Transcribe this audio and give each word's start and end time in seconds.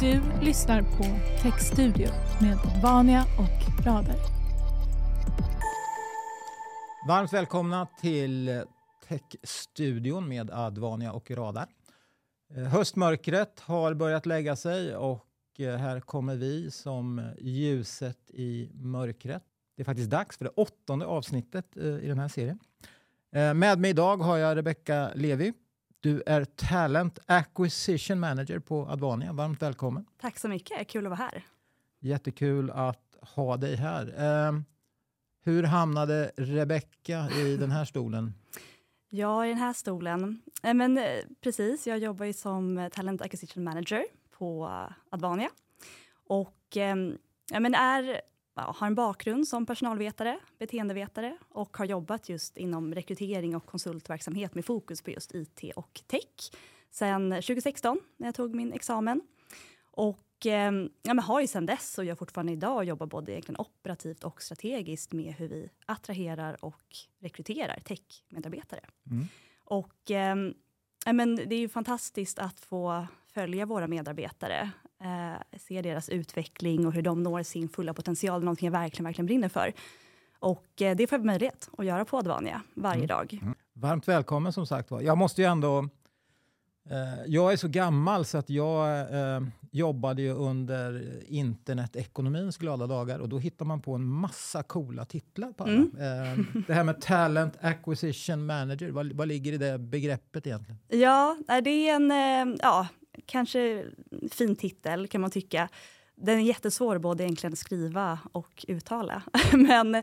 Du 0.00 0.20
lyssnar 0.42 0.82
på 0.82 1.04
Textstudio 1.42 2.08
med 2.40 2.58
Vania 2.82 3.24
och 3.38 3.84
Rader. 3.86 4.16
Varmt 7.08 7.32
välkomna 7.32 7.88
till 8.00 8.62
Techstudion 9.08 10.28
med 10.28 10.50
Advania 10.50 11.12
och 11.12 11.30
Radar. 11.30 11.66
Eh, 12.54 12.62
höstmörkret 12.62 13.60
har 13.60 13.94
börjat 13.94 14.26
lägga 14.26 14.56
sig 14.56 14.96
och 14.96 15.26
eh, 15.58 15.76
här 15.76 16.00
kommer 16.00 16.36
vi 16.36 16.70
som 16.70 17.32
ljuset 17.40 18.30
i 18.30 18.70
mörkret. 18.74 19.42
Det 19.76 19.82
är 19.82 19.84
faktiskt 19.84 20.10
dags 20.10 20.38
för 20.38 20.44
det 20.44 20.50
åttonde 20.50 21.06
avsnittet 21.06 21.76
eh, 21.76 21.84
i 21.84 22.06
den 22.06 22.18
här 22.18 22.28
serien. 22.28 22.58
Med 23.32 23.78
mig 23.78 23.90
idag 23.90 24.16
har 24.16 24.36
jag 24.36 24.56
Rebecka 24.56 25.10
Levi. 25.14 25.52
Du 26.00 26.22
är 26.26 26.44
Talent 26.44 27.18
Acquisition 27.26 28.20
Manager 28.20 28.58
på 28.58 28.86
Advania. 28.88 29.32
Varmt 29.32 29.62
välkommen. 29.62 30.06
Tack 30.20 30.38
så 30.38 30.48
mycket. 30.48 30.88
Kul 30.88 31.06
att 31.06 31.10
vara 31.10 31.18
här. 31.32 31.42
Jättekul 32.00 32.70
att 32.70 33.16
ha 33.20 33.56
dig 33.56 33.76
här. 33.76 34.14
Hur 35.42 35.62
hamnade 35.62 36.32
Rebecka 36.36 37.28
i 37.30 37.56
den 37.56 37.70
här 37.70 37.84
stolen? 37.84 38.34
Ja, 39.10 39.46
i 39.46 39.48
den 39.48 39.58
här 39.58 39.72
stolen. 39.72 40.42
Eh, 40.62 40.74
men, 40.74 40.98
eh, 40.98 41.04
precis, 41.40 41.86
jag 41.86 41.98
jobbar 41.98 42.26
ju 42.26 42.32
som 42.32 42.88
Talent 42.92 43.22
Acquisition 43.22 43.64
Manager 43.64 44.04
på 44.30 44.70
Advania. 45.10 45.50
Och 46.26 46.76
eh, 46.76 46.96
ja, 47.50 47.60
men 47.60 47.74
är, 47.74 48.20
har 48.54 48.86
en 48.86 48.94
bakgrund 48.94 49.48
som 49.48 49.66
personalvetare, 49.66 50.38
beteendevetare 50.58 51.38
och 51.48 51.76
har 51.76 51.84
jobbat 51.84 52.28
just 52.28 52.56
inom 52.56 52.94
rekrytering 52.94 53.56
och 53.56 53.66
konsultverksamhet 53.66 54.54
med 54.54 54.64
fokus 54.64 55.02
på 55.02 55.10
just 55.10 55.34
IT 55.34 55.60
och 55.76 56.00
tech 56.06 56.50
sen 56.90 57.30
2016 57.30 58.00
när 58.16 58.28
jag 58.28 58.34
tog 58.34 58.54
min 58.54 58.72
examen. 58.72 59.20
Och 59.82 60.46
eh, 60.46 60.72
ja, 61.02 61.14
men 61.14 61.18
har 61.18 61.40
ju 61.40 61.46
sedan 61.46 61.66
dess 61.66 61.98
och 61.98 62.04
gör 62.04 62.14
fortfarande 62.14 62.52
idag 62.52 62.84
jobbar 62.84 63.06
både 63.06 63.32
egentligen 63.32 63.60
operativt 63.60 64.24
och 64.24 64.42
strategiskt 64.42 65.12
med 65.12 65.34
hur 65.34 65.48
vi 65.48 65.70
attraherar 65.86 66.64
och 66.64 66.96
rekryterar 67.20 67.80
tech-medarbetare. 67.84 68.84
Mm. 69.10 69.26
Och 69.64 70.10
eh, 70.10 70.36
men 71.12 71.36
det 71.36 71.54
är 71.54 71.60
ju 71.60 71.68
fantastiskt 71.68 72.38
att 72.38 72.60
få 72.60 73.06
följa 73.34 73.66
våra 73.66 73.86
medarbetare, 73.86 74.70
eh, 75.00 75.58
se 75.58 75.82
deras 75.82 76.08
utveckling 76.08 76.86
och 76.86 76.92
hur 76.92 77.02
de 77.02 77.22
når 77.22 77.42
sin 77.42 77.68
fulla 77.68 77.94
potential, 77.94 78.40
någonting 78.40 78.66
jag 78.66 78.72
verkligen, 78.72 79.04
verkligen 79.04 79.26
brinner 79.26 79.48
för. 79.48 79.72
Och 80.38 80.82
eh, 80.82 80.96
det 80.96 81.06
får 81.06 81.18
jag 81.18 81.26
möjlighet 81.26 81.70
att 81.78 81.86
göra 81.86 82.04
på 82.04 82.18
Advania 82.18 82.62
varje 82.74 82.96
mm. 82.96 83.06
dag. 83.06 83.38
Mm. 83.42 83.54
Varmt 83.72 84.08
välkommen 84.08 84.52
som 84.52 84.66
sagt 84.66 84.90
var. 84.90 85.00
Jag 85.00 85.18
måste 85.18 85.42
ju 85.42 85.48
ändå 85.48 85.88
Eh, 86.90 87.24
jag 87.26 87.52
är 87.52 87.56
så 87.56 87.68
gammal 87.68 88.24
så 88.24 88.38
att 88.38 88.50
jag 88.50 89.00
eh, 89.00 89.40
jobbade 89.70 90.22
ju 90.22 90.32
under 90.32 91.20
internetekonomins 91.26 92.56
glada 92.56 92.86
dagar 92.86 93.18
och 93.18 93.28
då 93.28 93.38
hittar 93.38 93.64
man 93.64 93.80
på 93.80 93.94
en 93.94 94.04
massa 94.04 94.62
coola 94.62 95.04
titlar 95.04 95.52
på 95.52 95.64
alla. 95.64 95.72
Mm. 95.72 95.90
Eh, 95.94 96.62
det 96.66 96.74
här 96.74 96.84
med 96.84 97.00
Talent 97.00 97.54
Acquisition 97.60 98.46
Manager, 98.46 98.90
vad, 98.90 99.12
vad 99.12 99.28
ligger 99.28 99.52
i 99.52 99.58
det 99.58 99.78
begreppet 99.78 100.46
egentligen? 100.46 100.78
Ja, 100.88 101.36
det 101.64 101.88
är 101.88 101.94
en 101.94 102.10
eh, 102.10 102.56
ja, 102.62 102.88
kanske 103.30 103.84
fin 104.30 104.56
titel 104.56 105.08
kan 105.08 105.20
man 105.20 105.30
tycka. 105.30 105.68
Den 106.14 106.38
är 106.38 106.42
jättesvår 106.42 106.98
både 106.98 107.24
egentligen 107.24 107.52
att 107.52 107.58
skriva 107.58 108.18
och 108.32 108.64
uttala. 108.68 109.22
men, 109.52 109.94
eh, 109.94 110.02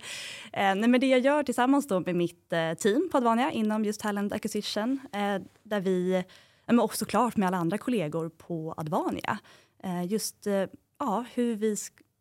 nej, 0.52 0.88
men 0.88 1.00
det 1.00 1.08
jag 1.08 1.20
gör 1.20 1.44
tillsammans 1.44 1.88
då 1.88 2.00
med 2.00 2.16
mitt 2.16 2.54
eh, 2.54 2.74
team 2.74 3.10
på 3.12 3.18
Advania 3.18 3.52
inom 3.52 3.86
just 3.86 4.02
Talent 4.02 4.34
Acquisition, 4.34 5.00
eh, 5.14 5.42
där 5.64 5.80
vi 5.80 6.24
men 6.68 6.80
också 6.80 6.98
såklart 6.98 7.38
med 7.38 7.48
alla 7.48 7.58
andra 7.58 7.78
kollegor 7.78 8.30
på 8.30 8.74
Advania. 8.78 9.40
Eh, 9.84 10.06
just 10.06 10.48
eh, 10.48 10.66
ja, 11.00 11.26
hur 11.34 11.56
vi 11.56 11.76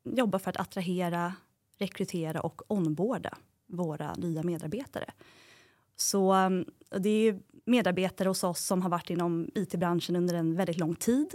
jobbar 0.05 0.39
för 0.39 0.51
att 0.51 0.57
attrahera, 0.57 1.34
rekrytera 1.79 2.41
och 2.41 2.62
onboarda 2.69 3.38
våra 3.67 4.15
nya 4.15 4.43
medarbetare. 4.43 5.12
Så 5.97 6.34
det 6.99 7.29
är 7.29 7.41
medarbetare 7.65 8.29
hos 8.29 8.45
oss 8.45 8.61
som 8.61 8.83
har 8.83 8.91
varit 8.91 9.11
inom 9.11 9.51
IT-branschen 9.55 10.17
under 10.17 10.34
en 10.34 10.57
väldigt 10.57 10.79
lång 10.79 10.95
tid. 10.95 11.29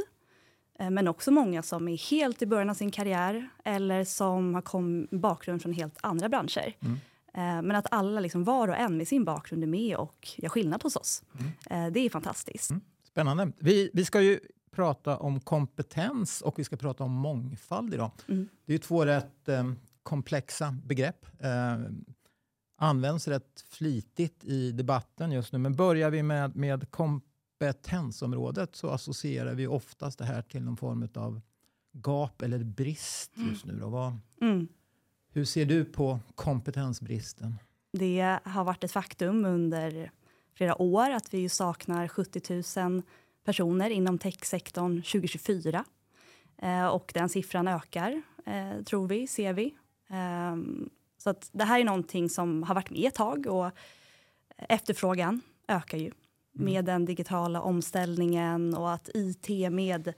Eh, 0.80 0.90
men 0.90 1.08
också 1.08 1.32
många 1.32 1.62
som 1.62 1.88
är 1.88 1.98
helt 2.12 2.42
i 2.42 2.46
början 2.46 2.70
av 2.70 2.74
sin 2.74 2.92
karriär 2.92 3.50
eller 3.64 4.04
som 4.04 4.54
har 4.54 4.62
kom 4.62 5.08
bakgrund 5.12 5.62
från 5.62 5.74
helt 5.74 5.98
andra 6.02 6.30
branscher. 6.30 6.76
Mm. 6.80 6.98
Men 7.34 7.72
att 7.72 7.88
alla, 7.92 8.20
liksom, 8.20 8.44
var 8.44 8.68
och 8.68 8.78
en 8.78 8.98
med 8.98 9.08
sin 9.08 9.26
bakgrund, 9.26 9.64
är 9.64 9.68
med 9.68 9.96
och 9.96 10.28
gör 10.38 10.50
skillnad 10.50 10.84
hos 10.84 10.96
oss. 10.96 11.24
Mm. 11.70 11.94
Det 11.94 12.00
är 12.00 12.10
fantastiskt. 12.10 12.70
Mm. 12.70 12.82
Spännande. 13.04 13.52
Vi, 13.58 13.90
vi 13.94 14.06
ska 14.06 14.22
ju 14.22 14.40
prata 14.72 15.18
om 15.18 15.40
kompetens 15.40 16.42
och 16.42 16.60
vi 16.60 16.64
ska 16.64 16.78
prata 16.78 17.04
om 17.04 17.12
mångfald 17.12 17.94
idag. 17.94 18.12
Mm. 18.28 18.50
Det 18.66 18.74
är 18.74 18.78
två 18.78 19.06
rätt 19.06 19.50
eh, 19.50 19.72
komplexa 20.04 20.76
begrepp. 20.86 21.26
Eh, 21.40 21.80
används 22.82 23.28
rätt 23.28 23.66
flitigt 23.70 24.44
i 24.44 24.72
debatten 24.72 25.32
just 25.32 25.54
nu. 25.54 25.60
Men 25.60 25.76
börjar 25.76 26.10
vi 26.10 26.24
med, 26.24 26.56
med 26.56 26.92
kompetensområdet 26.92 28.76
så 28.76 28.90
associerar 28.90 29.54
vi 29.54 29.68
oftast 29.68 30.20
det 30.20 30.26
här 30.26 30.42
till 30.42 30.64
någon 30.64 30.78
form 30.78 31.08
av 31.16 31.42
gap 31.92 32.42
eller 32.42 32.64
brist 32.64 33.38
mm. 33.38 33.50
just 33.50 33.66
nu. 33.66 33.80
Då. 33.80 33.90
Vad, 33.90 34.18
mm. 34.42 34.68
Hur 35.34 35.46
ser 35.46 35.66
du 35.66 35.86
på 35.86 36.20
kompetensbristen? 36.36 37.56
Det 37.92 38.40
har 38.44 38.64
varit 38.64 38.84
ett 38.84 38.92
faktum 38.92 39.46
under 39.46 40.12
flera 40.54 40.82
år 40.82 41.10
att 41.10 41.34
vi 41.34 41.50
saknar 41.50 42.08
70 42.08 42.80
000 42.80 43.02
personer 43.44 43.90
inom 43.90 44.18
techsektorn 44.18 45.02
2024. 45.02 45.86
Eh, 46.58 46.88
och 46.88 47.12
den 47.14 47.30
siffran 47.30 47.68
ökar, 47.68 48.22
eh, 48.46 48.84
tror 48.84 49.08
vi, 49.08 49.28
ser 49.28 49.54
vi. 49.54 49.76
Eh, 50.10 50.56
så 51.24 51.30
att 51.30 51.50
det 51.52 51.64
här 51.64 51.80
är 51.80 51.84
någonting 51.84 52.30
som 52.30 52.64
har 52.64 52.76
varit 52.76 52.90
med 52.90 53.08
ett 53.08 53.16
tag 53.16 53.48
och 53.48 53.72
efterfrågan 54.58 55.42
ökar 55.68 55.98
ju 55.98 56.06
mm. 56.06 56.16
med 56.54 56.86
den 56.86 57.06
digitala 57.06 57.62
omställningen 57.62 58.76
och 58.76 58.94
att 58.94 59.10
IT 59.14 59.72
med 59.72 60.14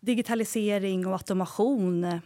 digitalisering 0.00 1.06
och 1.06 1.12
automation 1.12 2.04
eh, 2.04 2.18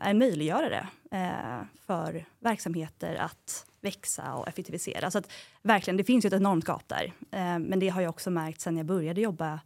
är 0.00 0.10
en 0.10 0.18
möjliggörare 0.18 0.88
eh, 1.10 1.66
för 1.86 2.24
verksamheter 2.38 3.14
att 3.14 3.66
växa 3.80 4.34
och 4.34 4.48
effektivisera. 4.48 5.10
Så 5.10 5.18
att, 5.18 5.32
verkligen, 5.62 5.96
det 5.96 6.04
finns 6.04 6.24
ju 6.24 6.26
ett 6.26 6.32
enormt 6.32 6.64
gap 6.68 6.88
där. 6.88 7.12
Eh, 7.30 7.58
men 7.58 7.78
det 7.78 7.88
har 7.88 8.00
jag 8.00 8.10
också 8.10 8.30
märkt 8.30 8.60
sen 8.60 8.76
jag 8.76 8.86
började 8.86 9.20
jobba 9.20 9.60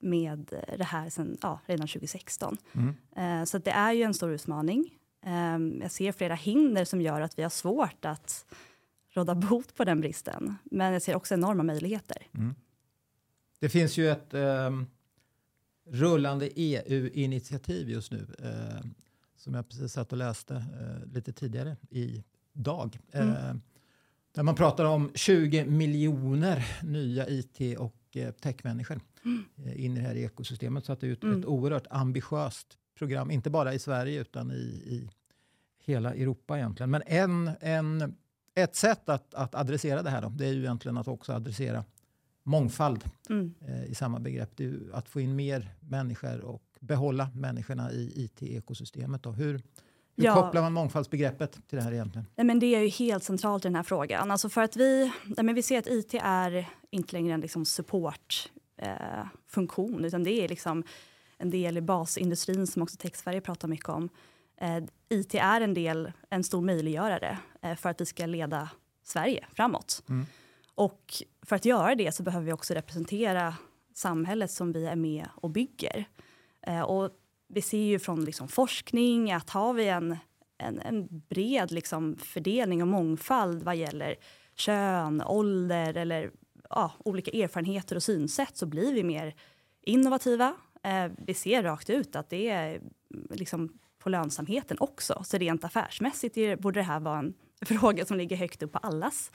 med 0.00 0.62
det 0.78 0.84
här 0.84 1.10
sen, 1.10 1.38
ja, 1.42 1.60
redan 1.66 1.88
2016. 1.88 2.56
Mm. 2.72 2.94
Eh, 3.16 3.44
så 3.44 3.58
det 3.58 3.70
är 3.70 3.92
ju 3.92 4.02
en 4.02 4.14
stor 4.14 4.32
utmaning. 4.32 4.90
Eh, 5.26 5.58
jag 5.80 5.90
ser 5.90 6.12
flera 6.12 6.34
hinder 6.34 6.84
som 6.84 7.00
gör 7.00 7.20
att 7.20 7.38
vi 7.38 7.42
har 7.42 7.50
svårt 7.50 8.04
att 8.04 8.46
råda 9.08 9.34
bot 9.34 9.74
på 9.74 9.84
den 9.84 10.00
bristen. 10.00 10.56
Men 10.64 10.92
jag 10.92 11.02
ser 11.02 11.14
också 11.14 11.34
enorma 11.34 11.62
möjligheter. 11.62 12.26
Mm. 12.34 12.54
Det 13.58 13.68
finns 13.68 13.96
ju 13.96 14.08
ett 14.08 14.34
um, 14.34 14.86
rullande 15.86 16.48
EU-initiativ 16.54 17.90
just 17.90 18.12
nu 18.12 18.26
eh, 18.38 18.86
som 19.36 19.54
jag 19.54 19.68
precis 19.68 19.92
satt 19.92 20.12
och 20.12 20.18
läste 20.18 20.54
eh, 20.54 21.12
lite 21.14 21.32
tidigare 21.32 21.76
i 21.90 22.24
dag. 22.52 22.98
Mm. 23.12 23.60
Där 24.34 24.42
man 24.42 24.54
pratar 24.54 24.84
om 24.84 25.10
20 25.14 25.64
miljoner 25.64 26.66
nya 26.82 27.28
IT 27.28 27.78
och 27.78 28.16
eh, 28.16 28.30
techmänniskor 28.30 29.00
mm. 29.24 29.44
eh, 29.64 29.84
in 29.84 29.96
i 29.96 30.00
det 30.00 30.06
här 30.06 30.16
ekosystemet. 30.16 30.84
Så 30.84 30.92
att 30.92 31.00
det 31.00 31.08
är 31.08 31.12
ett, 31.12 31.22
mm. 31.22 31.40
ett 31.40 31.46
oerhört 31.46 31.86
ambitiöst 31.90 32.78
program, 32.98 33.30
inte 33.30 33.50
bara 33.50 33.74
i 33.74 33.78
Sverige 33.78 34.20
utan 34.20 34.52
i, 34.52 34.82
i 34.86 35.08
hela 35.86 36.14
Europa 36.14 36.58
egentligen. 36.58 36.90
Men 36.90 37.02
en, 37.06 37.50
en, 37.60 38.16
ett 38.54 38.76
sätt 38.76 39.08
att, 39.08 39.34
att 39.34 39.54
adressera 39.54 40.02
det 40.02 40.10
här 40.10 40.22
då, 40.22 40.28
det 40.28 40.46
är 40.46 40.52
ju 40.52 40.60
egentligen 40.60 40.98
att 40.98 41.08
också 41.08 41.32
adressera 41.32 41.84
mångfald 42.42 43.04
mm. 43.28 43.54
eh, 43.68 43.84
i 43.84 43.94
samma 43.94 44.18
begrepp. 44.18 44.50
Det 44.56 44.64
är 44.64 44.78
att 44.92 45.08
få 45.08 45.20
in 45.20 45.36
mer 45.36 45.74
människor 45.80 46.40
och 46.40 46.62
behålla 46.80 47.30
människorna 47.34 47.92
i 47.92 48.24
IT-ekosystemet. 48.24 49.26
Hur, 49.26 49.32
hur 49.32 49.62
ja. 50.14 50.34
kopplar 50.34 50.62
man 50.62 50.72
mångfaldsbegreppet 50.72 51.68
till 51.68 51.78
det 51.78 51.82
här 51.82 51.92
egentligen? 51.92 52.26
Nej, 52.36 52.46
men 52.46 52.58
det 52.58 52.66
är 52.66 52.80
ju 52.80 52.88
helt 52.88 53.24
centralt 53.24 53.64
i 53.64 53.68
den 53.68 53.76
här 53.76 53.82
frågan. 53.82 54.30
Alltså 54.30 54.48
för 54.48 54.62
att 54.62 54.76
vi, 54.76 55.12
nej, 55.24 55.44
men 55.44 55.54
vi 55.54 55.62
ser 55.62 55.78
att 55.78 55.86
IT 55.86 56.14
är 56.22 56.68
inte 56.90 57.12
längre 57.12 57.34
en 57.34 57.40
liksom 57.40 57.64
supportfunktion 57.64 60.00
eh, 60.00 60.06
utan 60.06 60.24
det 60.24 60.30
är 60.30 60.48
liksom 60.48 60.84
en 61.38 61.50
del 61.50 61.76
i 61.76 61.80
basindustrin 61.80 62.66
som 62.66 62.82
också 62.82 62.96
Tech-Sverige 62.96 63.40
pratar 63.40 63.68
mycket 63.68 63.88
om. 63.88 64.08
Eh, 64.60 64.84
IT 65.08 65.34
är 65.34 65.60
en 65.60 65.74
del, 65.74 66.12
en 66.30 66.44
stor 66.44 66.60
möjliggörare 66.60 67.38
eh, 67.62 67.76
för 67.76 67.90
att 67.90 68.00
vi 68.00 68.06
ska 68.06 68.26
leda 68.26 68.70
Sverige 69.02 69.46
framåt. 69.52 70.02
Mm. 70.08 70.26
Och 70.74 71.14
för 71.42 71.56
att 71.56 71.64
göra 71.64 71.94
det 71.94 72.12
så 72.12 72.22
behöver 72.22 72.46
vi 72.46 72.52
också 72.52 72.74
representera 72.74 73.54
samhället 73.94 74.50
som 74.50 74.72
vi 74.72 74.86
är 74.86 74.96
med 74.96 75.28
och 75.34 75.50
bygger. 75.50 76.04
Eh, 76.66 76.80
och 76.80 77.10
vi 77.48 77.62
ser 77.62 77.78
ju 77.78 77.98
från 77.98 78.24
liksom 78.24 78.48
forskning 78.48 79.32
att 79.32 79.50
har 79.50 79.72
vi 79.72 79.88
en, 79.88 80.16
en, 80.58 80.80
en 80.80 81.22
bred 81.28 81.72
liksom 81.72 82.16
fördelning 82.16 82.82
och 82.82 82.88
mångfald 82.88 83.62
vad 83.62 83.76
gäller 83.76 84.14
kön, 84.54 85.22
ålder 85.22 85.96
eller 85.96 86.30
ja, 86.70 86.92
olika 86.98 87.30
erfarenheter 87.30 87.96
och 87.96 88.02
synsätt 88.02 88.56
så 88.56 88.66
blir 88.66 88.94
vi 88.94 89.04
mer 89.04 89.34
innovativa 89.82 90.54
Eh, 90.86 91.10
vi 91.18 91.34
ser 91.34 91.62
rakt 91.62 91.90
ut 91.90 92.16
att 92.16 92.30
det 92.30 92.48
är 92.48 92.80
liksom 93.30 93.78
på 94.06 94.10
lönsamheten 94.10 94.76
också. 94.80 95.22
Så 95.24 95.38
rent 95.38 95.64
affärsmässigt 95.64 96.60
borde 96.60 96.80
det 96.80 96.84
här 96.84 97.00
vara 97.00 97.18
en 97.18 97.34
fråga 97.66 98.06
som 98.06 98.16
ligger 98.16 98.36
högt 98.36 98.62
upp 98.62 98.72
på 98.72 98.78
allas 98.78 99.32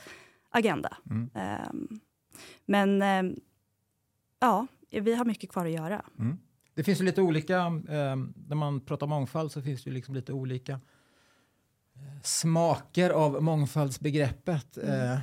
agenda. 0.50 0.98
Mm. 1.10 1.30
Um, 1.70 2.00
men 2.66 3.02
um, 3.02 3.40
ja, 4.40 4.68
vi 4.90 5.16
har 5.16 5.26
mycket 5.26 5.50
kvar 5.50 5.66
att 5.66 5.72
göra. 5.72 6.06
Mm. 6.20 6.38
Det 6.74 6.84
finns 6.84 7.02
ju 7.02 7.06
lite 7.06 7.22
olika, 7.22 7.58
eh, 7.58 8.16
när 8.48 8.56
man 8.56 8.82
pratar 8.82 9.08
mångfald 9.08 9.52
så 9.52 9.62
finns 9.62 9.84
det 9.84 9.90
ju 9.90 9.94
liksom 9.94 10.16
lite 10.16 10.34
olika 10.34 10.74
eh, 11.94 12.22
smaker 12.24 13.10
av 13.10 13.44
mångfaldsbegreppet. 13.44 14.78
Mm. 14.78 15.12
Eh, 15.12 15.20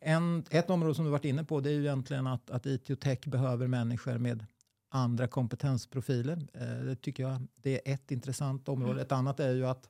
en, 0.00 0.44
ett 0.50 0.70
område 0.70 0.94
som 0.94 1.04
du 1.04 1.10
varit 1.10 1.24
inne 1.24 1.44
på 1.44 1.60
det 1.60 1.70
är 1.70 1.74
ju 1.74 1.80
egentligen 1.80 2.26
att, 2.26 2.50
att 2.50 2.66
IT 2.66 2.90
och 2.90 3.00
tech 3.00 3.20
behöver 3.26 3.66
människor 3.66 4.18
med 4.18 4.46
andra 4.88 5.26
kompetensprofiler. 5.26 6.46
Eh, 6.54 6.84
det 6.84 6.96
tycker 6.96 7.22
jag 7.22 7.46
det 7.62 7.88
är 7.88 7.94
ett 7.94 8.10
intressant 8.10 8.68
område. 8.68 8.92
Mm. 8.92 9.02
Ett 9.02 9.12
annat 9.12 9.40
är 9.40 9.54
ju 9.54 9.66
att 9.66 9.88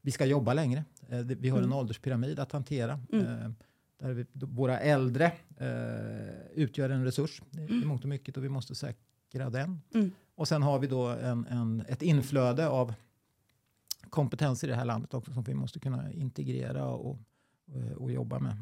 vi 0.00 0.10
ska 0.10 0.24
jobba 0.24 0.54
längre. 0.54 0.84
Eh, 1.08 1.18
vi 1.18 1.48
har 1.48 1.58
en 1.58 1.64
mm. 1.64 1.78
ålderspyramid 1.78 2.38
att 2.38 2.52
hantera. 2.52 3.00
Mm. 3.12 3.26
Eh, 3.26 3.50
där 3.98 4.12
vi, 4.12 4.26
våra 4.32 4.80
äldre 4.80 5.32
utgör 6.54 6.90
en 6.90 7.04
resurs 7.04 7.42
i 7.52 7.58
mm. 7.58 7.88
mångt 7.88 8.02
och 8.02 8.08
mycket 8.08 8.36
och 8.36 8.44
vi 8.44 8.48
måste 8.48 8.74
säkra 8.74 9.50
den. 9.50 9.80
Mm. 9.94 10.10
Och 10.34 10.48
sen 10.48 10.62
har 10.62 10.78
vi 10.78 10.86
då 10.86 11.06
en, 11.06 11.46
en, 11.46 11.84
ett 11.88 12.02
inflöde 12.02 12.68
av 12.68 12.94
kompetens 14.10 14.64
i 14.64 14.66
det 14.66 14.74
här 14.74 14.84
landet 14.84 15.14
också 15.14 15.32
som 15.32 15.42
vi 15.42 15.54
måste 15.54 15.80
kunna 15.80 16.12
integrera 16.12 16.86
och, 16.86 17.10
och, 17.10 17.18
och 17.96 18.12
jobba 18.12 18.38
med. 18.38 18.56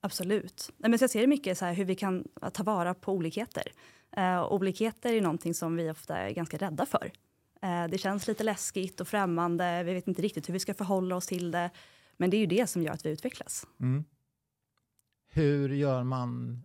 Absolut. 0.00 0.72
Nej, 0.76 0.90
men 0.90 0.98
jag 1.00 1.10
ser 1.10 1.26
mycket 1.26 1.58
så 1.58 1.64
här 1.64 1.74
hur 1.74 1.84
vi 1.84 1.94
kan 1.94 2.24
ta 2.52 2.62
vara 2.62 2.94
på 2.94 3.12
olikheter. 3.12 3.72
Uh, 4.18 4.52
olikheter 4.52 5.12
är 5.12 5.20
någonting 5.20 5.54
som 5.54 5.76
vi 5.76 5.90
ofta 5.90 6.16
är 6.16 6.30
ganska 6.30 6.56
rädda 6.56 6.86
för. 6.86 7.12
Uh, 7.64 7.90
det 7.90 7.98
känns 7.98 8.28
lite 8.28 8.44
läskigt 8.44 9.00
och 9.00 9.08
främmande. 9.08 9.82
Vi 9.82 9.94
vet 9.94 10.08
inte 10.08 10.22
riktigt 10.22 10.48
hur 10.48 10.52
vi 10.52 10.60
ska 10.60 10.74
förhålla 10.74 11.16
oss 11.16 11.26
till 11.26 11.50
det. 11.50 11.70
Men 12.16 12.30
det 12.30 12.36
är 12.36 12.38
ju 12.38 12.46
det 12.46 12.66
som 12.66 12.82
gör 12.82 12.92
att 12.92 13.06
vi 13.06 13.10
utvecklas. 13.10 13.66
Mm. 13.80 14.04
Hur 15.28 15.68
gör 15.68 16.04
man 16.04 16.62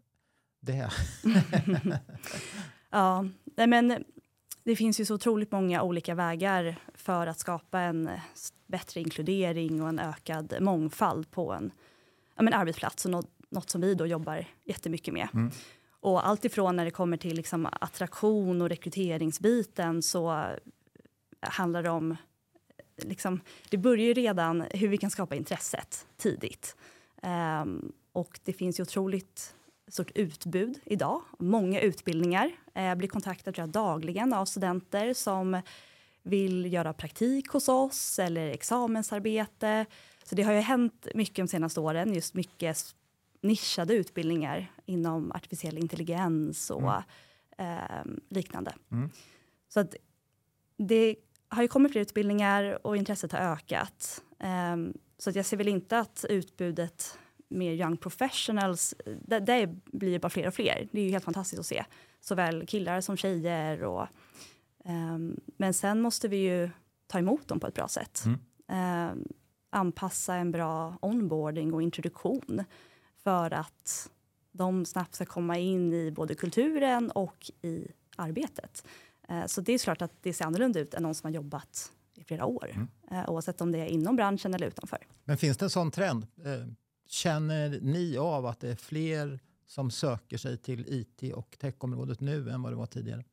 det? 0.59 0.89
ja, 2.89 3.25
men 3.55 4.03
det 4.63 4.75
finns 4.75 4.99
ju 4.99 5.05
så 5.05 5.15
otroligt 5.15 5.51
många 5.51 5.81
olika 5.81 6.15
vägar 6.15 6.75
för 6.93 7.27
att 7.27 7.39
skapa 7.39 7.79
en 7.79 8.09
bättre 8.67 8.99
inkludering 8.99 9.81
och 9.81 9.89
en 9.89 9.99
ökad 9.99 10.53
mångfald 10.59 11.31
på 11.31 11.53
en 11.53 11.71
ja, 12.35 12.43
men 12.43 12.53
arbetsplats 12.53 13.05
och 13.05 13.11
något, 13.11 13.29
något 13.49 13.69
som 13.69 13.81
vi 13.81 13.95
då 13.95 14.05
jobbar 14.05 14.45
jättemycket 14.63 15.13
med. 15.13 15.27
Mm. 15.33 15.51
Och 16.03 16.27
allt 16.27 16.45
ifrån 16.45 16.75
när 16.75 16.85
det 16.85 16.91
kommer 16.91 17.17
till 17.17 17.35
liksom 17.35 17.67
attraktion 17.71 18.61
och 18.61 18.69
rekryteringsbiten 18.69 20.01
så 20.01 20.47
handlar 21.39 21.83
det 21.83 21.89
om... 21.89 22.15
Liksom, 22.97 23.39
det 23.69 23.77
börjar 23.77 24.05
ju 24.05 24.13
redan 24.13 24.61
hur 24.61 24.87
vi 24.87 24.97
kan 24.97 25.11
skapa 25.11 25.35
intresset 25.35 26.05
tidigt. 26.17 26.75
Um, 27.61 27.91
och 28.11 28.39
det 28.43 28.53
finns 28.53 28.79
ju 28.79 28.83
otroligt 28.83 29.55
stort 29.87 30.11
utbud 30.15 30.79
idag. 30.85 31.21
Många 31.39 31.79
utbildningar. 31.79 32.51
Eh, 32.73 32.83
jag 32.83 32.97
blir 32.97 33.07
kontaktad 33.07 33.53
jag, 33.57 33.69
dagligen 33.69 34.33
av 34.33 34.45
studenter 34.45 35.13
som 35.13 35.61
vill 36.23 36.73
göra 36.73 36.93
praktik 36.93 37.47
hos 37.47 37.69
oss 37.69 38.19
eller 38.19 38.47
examensarbete. 38.49 39.85
Så 40.23 40.35
det 40.35 40.43
har 40.43 40.53
ju 40.53 40.59
hänt 40.59 41.07
mycket 41.15 41.35
de 41.35 41.47
senaste 41.47 41.79
åren, 41.79 42.13
just 42.13 42.33
mycket 42.33 42.95
nischade 43.43 43.93
utbildningar 43.93 44.71
inom 44.85 45.31
artificiell 45.31 45.77
intelligens 45.77 46.69
och 46.69 46.81
mm. 46.81 47.03
eh, 47.57 48.05
liknande. 48.29 48.75
Mm. 48.91 49.09
Så 49.67 49.79
att 49.79 49.95
det 50.77 51.15
har 51.47 51.61
ju 51.61 51.67
kommit 51.67 51.91
fler 51.91 52.01
utbildningar 52.01 52.87
och 52.87 52.97
intresset 52.97 53.31
har 53.31 53.39
ökat. 53.39 54.23
Eh, 54.39 54.77
så 55.17 55.29
att 55.29 55.35
jag 55.35 55.45
ser 55.45 55.57
väl 55.57 55.67
inte 55.67 55.99
att 55.99 56.25
utbudet 56.29 57.17
med 57.47 57.75
young 57.75 57.97
professionals, 57.97 58.95
det, 59.21 59.39
det, 59.39 59.67
blir 59.85 60.19
bara 60.19 60.29
fler 60.29 60.47
och 60.47 60.53
fler. 60.53 60.87
Det 60.91 60.99
är 60.99 61.05
ju 61.05 61.11
helt 61.11 61.23
fantastiskt 61.23 61.59
att 61.59 61.65
se. 61.65 61.85
Såväl 62.19 62.65
killar 62.67 63.01
som 63.01 63.17
tjejer. 63.17 63.83
Och, 63.83 64.07
eh, 64.85 65.17
men 65.57 65.73
sen 65.73 66.01
måste 66.01 66.27
vi 66.27 66.37
ju 66.37 66.69
ta 67.07 67.19
emot 67.19 67.47
dem 67.47 67.59
på 67.59 67.67
ett 67.67 67.73
bra 67.73 67.87
sätt. 67.87 68.23
Mm. 68.25 68.39
Eh, 68.67 69.15
anpassa 69.69 70.35
en 70.35 70.51
bra 70.51 70.97
onboarding 71.01 71.73
och 71.73 71.81
introduktion 71.81 72.63
för 73.23 73.53
att 73.53 74.09
de 74.51 74.85
snabbt 74.85 75.15
ska 75.15 75.25
komma 75.25 75.57
in 75.57 75.93
i 75.93 76.11
både 76.11 76.35
kulturen 76.35 77.11
och 77.11 77.51
i 77.61 77.87
arbetet. 78.15 78.85
Eh, 79.29 79.45
så 79.45 79.61
det 79.61 79.73
är 79.73 79.77
klart 79.77 80.01
att 80.01 80.11
det 80.21 80.33
ser 80.33 80.45
annorlunda 80.45 80.79
ut 80.79 80.93
än 80.93 81.03
någon 81.03 81.15
som 81.15 81.27
har 81.27 81.33
jobbat 81.33 81.91
i 82.15 82.23
flera 82.23 82.45
år, 82.45 82.69
mm. 82.73 82.87
Eh, 83.11 83.29
oavsett 83.29 83.61
om 83.61 83.71
det 83.71 83.79
är 83.79 83.85
inom 83.85 84.15
branschen 84.15 84.53
eller 84.53 84.67
utanför. 84.67 85.07
Men 85.23 85.37
finns 85.37 85.57
det 85.57 85.65
en 85.65 85.69
sån 85.69 85.91
trend? 85.91 86.27
Eh, 86.45 86.67
känner 87.07 87.79
ni 87.81 88.17
av 88.17 88.45
att 88.45 88.59
det 88.59 88.69
är 88.69 88.75
fler 88.75 89.39
som 89.65 89.91
söker 89.91 90.37
sig 90.37 90.57
till 90.57 90.85
IT 90.87 91.33
och 91.33 91.57
techområdet 91.59 92.19
nu 92.19 92.49
än 92.49 92.61
vad 92.61 92.71
det 92.71 92.75
var 92.75 92.85
tidigare? 92.85 93.23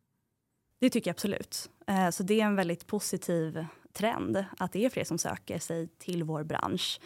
Det 0.79 0.91
tycker 0.91 1.11
jag 1.11 1.15
absolut. 1.15 1.71
Så 2.13 2.23
det 2.23 2.41
är 2.41 2.45
en 2.45 2.57
väldigt 2.57 2.87
positiv 2.87 3.67
trend 3.93 4.45
att 4.59 4.73
det 4.73 4.85
är 4.85 4.91
fler 4.91 5.05
som 5.05 5.19
söker 5.19 5.59
sig 5.59 5.89
till 5.89 6.25
vår 6.25 6.45
bransch. 6.45 7.01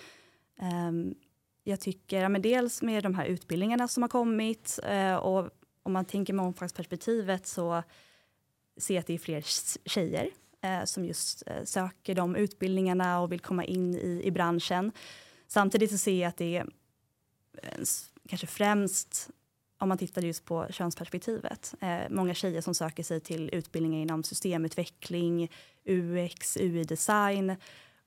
Jag 1.65 1.81
tycker, 1.81 2.23
ja, 2.23 2.29
men 2.29 2.43
dels 2.43 2.83
med 2.83 3.03
de 3.03 3.15
här 3.15 3.25
utbildningarna 3.27 3.89
som 3.89 4.03
har 4.03 4.09
kommit 4.09 4.79
eh, 4.83 5.17
och 5.17 5.51
om 5.83 5.93
man 5.93 6.05
tänker 6.05 6.33
mångfaldsperspektivet 6.33 7.47
så 7.47 7.83
ser 8.77 8.95
jag 8.95 9.01
att 9.01 9.07
det 9.07 9.15
är 9.15 9.19
fler 9.19 9.45
tjejer 9.89 10.31
eh, 10.63 10.85
som 10.85 11.05
just 11.05 11.43
eh, 11.47 11.65
söker 11.65 12.15
de 12.15 12.37
utbildningarna 12.37 13.21
och 13.21 13.33
vill 13.33 13.41
komma 13.41 13.65
in 13.65 13.95
i, 13.95 14.21
i 14.25 14.31
branschen. 14.31 14.93
Samtidigt 15.47 15.91
så 15.91 15.99
ser 15.99 16.21
jag 16.21 16.29
att 16.29 16.37
det 16.37 16.57
är 16.57 16.67
kanske 18.29 18.47
främst 18.47 19.31
om 19.79 19.89
man 19.89 19.99
tittar 19.99 20.23
just 20.23 20.45
på 20.45 20.67
könsperspektivet. 20.71 21.75
Eh, 21.81 21.99
många 22.11 22.35
tjejer 22.35 22.61
som 22.61 22.75
söker 22.75 23.03
sig 23.03 23.21
till 23.21 23.51
utbildningar 23.53 24.03
inom 24.03 24.25
systemutveckling, 24.25 25.51
UX, 25.85 26.57
UI-design. 26.57 27.57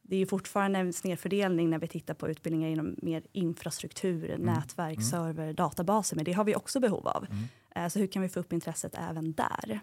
Det 0.09 0.15
är 0.15 0.19
ju 0.19 0.25
fortfarande 0.25 0.79
en 0.79 0.93
snedfördelning 0.93 1.69
när 1.69 1.79
vi 1.79 1.87
tittar 1.87 2.13
på 2.13 2.29
utbildningar 2.29 2.69
inom 2.69 2.95
mer 2.97 3.23
infrastruktur, 3.31 4.29
mm. 4.29 4.41
nätverk, 4.41 4.97
mm. 4.97 5.09
server, 5.09 5.53
databaser. 5.53 6.15
Men 6.15 6.25
det 6.25 6.33
har 6.33 6.43
vi 6.43 6.55
också 6.55 6.79
behov 6.79 7.07
av. 7.07 7.25
Mm. 7.29 7.43
Eh, 7.75 7.89
så 7.89 7.99
hur 7.99 8.07
kan 8.07 8.21
vi 8.21 8.29
få 8.29 8.39
upp 8.39 8.53
intresset 8.53 8.95
även 8.95 9.33
där? 9.33 9.79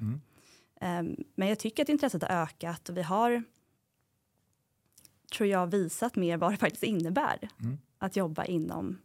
Eh, 0.80 1.02
men 1.34 1.48
jag 1.48 1.58
tycker 1.58 1.82
att 1.82 1.88
intresset 1.88 2.22
har 2.22 2.42
ökat 2.42 2.88
och 2.88 2.96
vi 2.96 3.02
har 3.02 3.42
tror 5.36 5.48
jag 5.48 5.66
visat 5.66 6.16
mer 6.16 6.36
vad 6.36 6.52
det 6.52 6.56
faktiskt 6.56 6.82
innebär 6.82 7.48
mm. 7.60 7.78
att 7.98 8.16
jobba 8.16 8.44
inom 8.44 8.98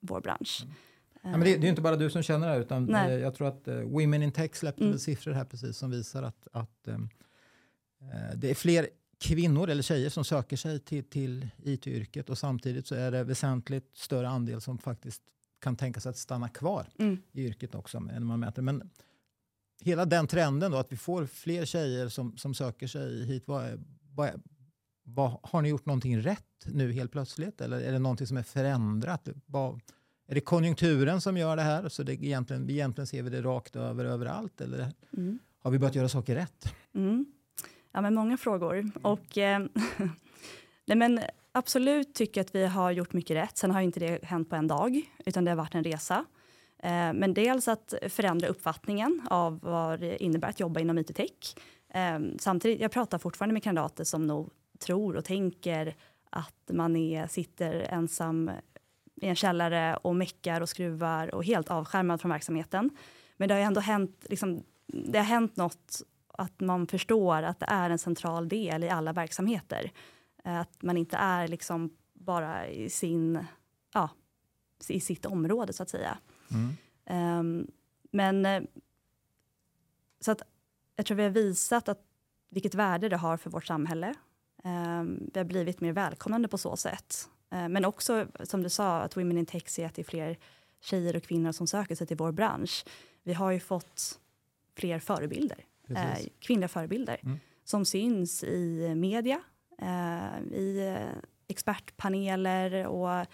vår 0.00 0.20
bransch. 0.20 0.62
Mm. 0.62 0.74
Ja, 1.22 1.30
men 1.30 1.40
det, 1.40 1.56
det, 1.56 1.66
är 1.66 1.68
inte 1.68 1.82
bara 1.82 1.96
du 1.96 2.10
som 2.10 2.22
känner 2.22 2.48
det, 2.48 2.56
utan 2.56 2.94
eh, 2.94 3.14
jag 3.14 3.34
tror 3.34 3.48
att 3.48 3.68
uh, 3.68 3.80
Women 3.80 4.22
in 4.22 4.32
Tech 4.32 4.56
släppte 4.56 4.84
mm. 4.84 4.98
siffror 4.98 5.32
här 5.32 5.44
precis 5.44 5.76
som 5.76 5.90
visar 5.90 6.22
att, 6.22 6.48
att 6.52 6.88
uh, 6.88 6.98
det 8.36 8.50
är 8.50 8.54
fler 8.54 8.88
kvinnor 9.18 9.70
eller 9.70 9.82
tjejer 9.82 10.10
som 10.10 10.24
söker 10.24 10.56
sig 10.56 10.80
till, 10.80 11.04
till 11.04 11.48
IT-yrket 11.64 12.30
och 12.30 12.38
samtidigt 12.38 12.86
så 12.86 12.94
är 12.94 13.10
det 13.10 13.24
väsentligt 13.24 13.96
större 13.96 14.28
andel 14.28 14.60
som 14.60 14.78
faktiskt 14.78 15.22
kan 15.60 15.76
tänka 15.76 16.00
sig 16.00 16.10
att 16.10 16.16
stanna 16.16 16.48
kvar 16.48 16.88
mm. 16.98 17.18
i 17.32 17.44
yrket 17.44 17.74
också. 17.74 17.98
Än 17.98 18.26
man 18.26 18.40
mäter. 18.40 18.62
Men 18.62 18.90
hela 19.80 20.04
den 20.04 20.26
trenden 20.26 20.70
då, 20.70 20.78
att 20.78 20.92
vi 20.92 20.96
får 20.96 21.26
fler 21.26 21.64
tjejer 21.64 22.08
som, 22.08 22.36
som 22.36 22.54
söker 22.54 22.86
sig 22.86 23.24
hit, 23.24 23.42
vad, 23.46 23.84
vad, 24.14 24.42
vad, 25.02 25.38
har 25.42 25.62
ni 25.62 25.68
gjort 25.68 25.86
någonting 25.86 26.20
rätt 26.20 26.66
nu 26.66 26.92
helt 26.92 27.12
plötsligt? 27.12 27.60
Eller 27.60 27.80
är 27.80 27.92
det 27.92 27.98
någonting 27.98 28.26
som 28.26 28.36
är 28.36 28.42
förändrat? 28.42 29.28
Vad, 29.46 29.80
är 30.28 30.34
det 30.34 30.40
konjunkturen 30.40 31.20
som 31.20 31.36
gör 31.36 31.56
det 31.56 31.62
här? 31.62 31.88
Så 31.88 32.02
det 32.02 32.12
egentligen, 32.12 32.70
egentligen 32.70 33.06
ser 33.06 33.22
vi 33.22 33.30
det 33.30 33.42
rakt 33.42 33.76
över 33.76 34.04
överallt? 34.04 34.60
Eller 34.60 34.92
mm. 35.16 35.38
har 35.58 35.70
vi 35.70 35.78
börjat 35.78 35.94
göra 35.94 36.08
saker 36.08 36.34
rätt? 36.34 36.74
Mm. 37.96 38.04
Ja, 38.04 38.10
men 38.10 38.14
många 38.14 38.36
frågor. 38.36 38.90
Och, 39.02 39.38
eh, 39.38 39.58
nej, 40.86 40.96
men 40.96 41.20
absolut 41.52 42.14
tycker 42.14 42.40
att 42.40 42.54
vi 42.54 42.66
har 42.66 42.90
gjort 42.90 43.12
mycket 43.12 43.36
rätt. 43.36 43.56
Sen 43.56 43.70
har 43.70 43.80
inte 43.80 44.00
det 44.00 44.24
hänt 44.24 44.50
på 44.50 44.56
en 44.56 44.66
dag, 44.66 45.00
utan 45.26 45.44
det 45.44 45.50
har 45.50 45.56
varit 45.56 45.74
en 45.74 45.84
resa. 45.84 46.24
Eh, 46.78 47.12
men 47.12 47.34
dels 47.34 47.68
att 47.68 47.94
förändra 48.08 48.48
uppfattningen 48.48 49.22
av 49.30 49.58
vad 49.62 50.00
det 50.00 50.22
innebär 50.22 50.48
att 50.48 50.60
jobba 50.60 50.80
inom 50.80 50.98
IT-tech. 50.98 51.56
Eh, 51.88 52.18
samtidigt, 52.38 52.80
jag 52.80 52.90
pratar 52.90 53.18
fortfarande 53.18 53.52
med 53.52 53.62
kandidater 53.62 54.04
som 54.04 54.26
nog 54.26 54.50
tror 54.78 55.16
och 55.16 55.24
tänker 55.24 55.94
att 56.30 56.70
man 56.72 56.96
är, 56.96 57.26
sitter 57.26 57.74
ensam 57.74 58.50
i 59.14 59.28
en 59.28 59.36
källare 59.36 59.96
och 59.96 60.16
meckar 60.16 60.60
och 60.60 60.68
skruvar 60.68 61.34
och 61.34 61.44
helt 61.44 61.70
avskärmad 61.70 62.20
från 62.20 62.30
verksamheten. 62.30 62.90
Men 63.36 63.48
det 63.48 63.54
har 63.54 63.60
ändå 63.60 63.80
hänt, 63.80 64.26
liksom, 64.28 64.62
det 64.86 65.18
har 65.18 65.24
hänt 65.24 65.56
något 65.56 66.02
att 66.38 66.60
man 66.60 66.86
förstår 66.86 67.42
att 67.42 67.60
det 67.60 67.66
är 67.68 67.90
en 67.90 67.98
central 67.98 68.48
del 68.48 68.84
i 68.84 68.88
alla 68.88 69.12
verksamheter. 69.12 69.92
Att 70.44 70.82
man 70.82 70.96
inte 70.96 71.16
är 71.16 71.48
liksom 71.48 71.90
bara 72.14 72.68
i, 72.68 72.90
sin, 72.90 73.44
ja, 73.94 74.10
i 74.88 75.00
sitt 75.00 75.26
område, 75.26 75.72
så 75.72 75.82
att 75.82 75.90
säga. 75.90 76.18
Mm. 76.50 76.76
Um, 77.40 77.66
men 78.10 78.66
så 80.20 80.32
att 80.32 80.42
jag 80.96 81.06
tror 81.06 81.16
vi 81.16 81.22
har 81.22 81.30
visat 81.30 81.88
att 81.88 82.02
vilket 82.48 82.74
värde 82.74 83.08
det 83.08 83.16
har 83.16 83.36
för 83.36 83.50
vårt 83.50 83.66
samhälle. 83.66 84.14
Um, 84.64 85.30
vi 85.34 85.40
har 85.40 85.44
blivit 85.44 85.80
mer 85.80 85.92
välkomnande 85.92 86.48
på 86.48 86.58
så 86.58 86.76
sätt. 86.76 87.28
Uh, 87.54 87.68
men 87.68 87.84
också, 87.84 88.26
som 88.42 88.62
du 88.62 88.70
sa, 88.70 89.00
att 89.00 89.16
Women 89.16 89.38
in 89.38 89.46
Tech 89.46 89.68
ser 89.68 89.86
att 89.86 89.94
det 89.94 90.02
är 90.02 90.04
fler 90.04 90.36
tjejer 90.80 91.16
och 91.16 91.22
kvinnor 91.22 91.52
som 91.52 91.66
söker 91.66 91.94
sig 91.94 92.06
till 92.06 92.16
vår 92.16 92.32
bransch. 92.32 92.84
Vi 93.22 93.34
har 93.34 93.50
ju 93.50 93.60
fått 93.60 94.20
fler 94.76 94.98
förebilder, 94.98 95.64
uh, 95.90 96.26
kvinnliga 96.38 96.68
förebilder, 96.68 97.20
mm. 97.22 97.38
som 97.64 97.84
syns 97.84 98.44
i 98.44 98.94
media, 98.94 99.40
uh, 99.82 100.52
i 100.52 100.96
expertpaneler 101.48 102.86
och 102.86 103.26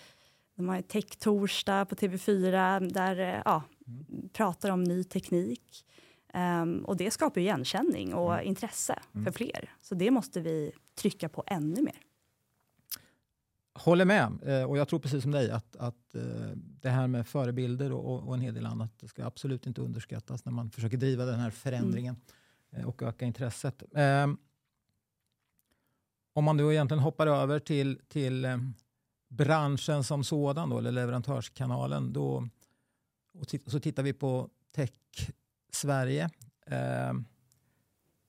de 0.56 0.68
har 0.68 0.82
Tech-torsdag 0.82 1.84
på 1.84 1.94
TV4 1.94 2.92
där 2.92 3.42
ja, 3.44 3.62
mm. 3.86 4.28
pratar 4.32 4.70
om 4.70 4.84
ny 4.84 5.04
teknik. 5.04 5.84
Um, 6.34 6.84
och 6.84 6.96
det 6.96 7.10
skapar 7.10 7.40
igenkänning 7.40 8.14
och 8.14 8.34
mm. 8.34 8.46
intresse 8.46 8.98
mm. 9.14 9.24
för 9.24 9.32
fler. 9.32 9.70
Så 9.80 9.94
det 9.94 10.10
måste 10.10 10.40
vi 10.40 10.72
trycka 10.94 11.28
på 11.28 11.44
ännu 11.46 11.82
mer. 11.82 11.96
Håller 13.74 14.04
med. 14.04 14.38
Eh, 14.42 14.64
och 14.64 14.78
jag 14.78 14.88
tror 14.88 14.98
precis 14.98 15.22
som 15.22 15.30
dig 15.30 15.50
att, 15.50 15.76
att 15.76 16.14
eh, 16.14 16.22
det 16.54 16.90
här 16.90 17.06
med 17.06 17.26
förebilder 17.26 17.92
och, 17.92 18.28
och 18.28 18.34
en 18.34 18.40
hel 18.40 18.54
del 18.54 18.66
annat 18.66 19.02
ska 19.06 19.24
absolut 19.26 19.66
inte 19.66 19.80
underskattas 19.80 20.44
när 20.44 20.52
man 20.52 20.70
försöker 20.70 20.96
driva 20.96 21.24
den 21.24 21.40
här 21.40 21.50
förändringen 21.50 22.14
mm. 22.14 22.26
Och 22.86 23.02
öka 23.02 23.24
intresset. 23.24 23.82
Um, 23.90 24.38
om 26.32 26.44
man 26.44 26.56
då 26.56 26.72
egentligen 26.72 27.02
hoppar 27.02 27.26
över 27.26 27.58
till, 27.58 28.00
till 28.08 28.44
um, 28.44 28.74
branschen 29.28 30.04
som 30.04 30.24
sådan, 30.24 30.70
då, 30.70 30.78
eller 30.78 30.92
leverantörskanalen, 30.92 32.12
då, 32.12 32.48
och 33.34 33.46
så 33.66 33.80
tittar 33.80 34.02
vi 34.02 34.12
på 34.12 34.48
tech 34.72 34.90
Sverige. 35.72 36.30
Eh, 36.66 37.12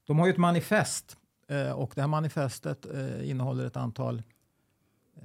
de 0.07 0.19
har 0.19 0.25
ju 0.25 0.31
ett 0.31 0.37
manifest 0.37 1.17
eh, 1.47 1.71
och 1.71 1.91
det 1.95 2.01
här 2.01 2.07
manifestet 2.07 2.85
eh, 2.85 3.29
innehåller 3.29 3.65
ett 3.65 3.77
antal 3.77 4.23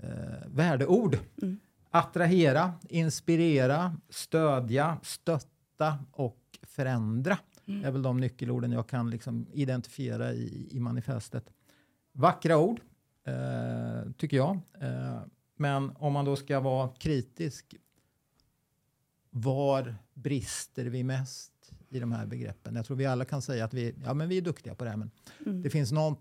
eh, 0.02 0.46
värdeord. 0.46 1.18
Mm. 1.42 1.60
Attrahera, 1.90 2.72
inspirera, 2.88 3.96
stödja, 4.08 4.98
stötta 5.02 5.98
och 6.12 6.58
förändra. 6.62 7.38
Mm. 7.68 7.84
är 7.84 7.90
väl 7.90 8.02
de 8.02 8.16
nyckelorden 8.20 8.72
jag 8.72 8.88
kan 8.88 9.10
liksom 9.10 9.46
identifiera 9.52 10.32
i, 10.32 10.68
i 10.70 10.80
manifestet. 10.80 11.52
Vackra 12.12 12.58
ord, 12.58 12.80
eh, 13.24 14.12
tycker 14.16 14.36
jag. 14.36 14.58
Eh, 14.80 15.20
men 15.56 15.92
om 15.96 16.12
man 16.12 16.24
då 16.24 16.36
ska 16.36 16.60
vara 16.60 16.88
kritisk, 16.88 17.74
var 19.30 19.94
brister 20.14 20.84
vi 20.84 21.04
mest? 21.04 21.52
i 21.88 22.00
de 22.00 22.12
här 22.12 22.26
begreppen. 22.26 22.76
Jag 22.76 22.86
tror 22.86 22.96
vi 22.96 23.06
alla 23.06 23.24
kan 23.24 23.42
säga 23.42 23.64
att 23.64 23.74
vi, 23.74 23.94
ja, 24.04 24.14
men 24.14 24.28
vi 24.28 24.38
är 24.38 24.42
duktiga 24.42 24.74
på 24.74 24.84
det 24.84 24.90
här, 24.90 24.96
men 24.96 25.10
mm. 25.46 25.62
det 25.62 25.70
finns 25.70 25.92
något 25.92 26.20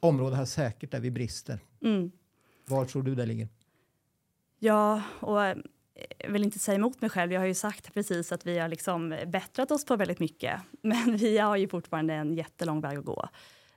område 0.00 0.36
här 0.36 0.44
säkert 0.44 0.90
där 0.90 1.00
vi 1.00 1.10
brister. 1.10 1.60
Mm. 1.80 2.10
Var 2.66 2.84
tror 2.84 3.02
du 3.02 3.14
det 3.14 3.26
ligger? 3.26 3.48
Ja, 4.58 5.02
och 5.20 5.40
jag 5.40 5.62
vill 6.28 6.44
inte 6.44 6.58
säga 6.58 6.76
emot 6.76 7.00
mig 7.00 7.10
själv. 7.10 7.32
Jag 7.32 7.40
har 7.40 7.46
ju 7.46 7.54
sagt 7.54 7.94
precis 7.94 8.32
att 8.32 8.46
vi 8.46 8.58
har 8.58 8.68
liksom 8.68 9.18
bättrat 9.26 9.70
oss 9.70 9.84
på 9.84 9.96
väldigt 9.96 10.20
mycket. 10.20 10.60
Men 10.82 11.16
vi 11.16 11.38
har 11.38 11.56
ju 11.56 11.68
fortfarande 11.68 12.14
en 12.14 12.34
jättelång 12.34 12.80
väg 12.80 12.98
att 12.98 13.04
gå. 13.04 13.28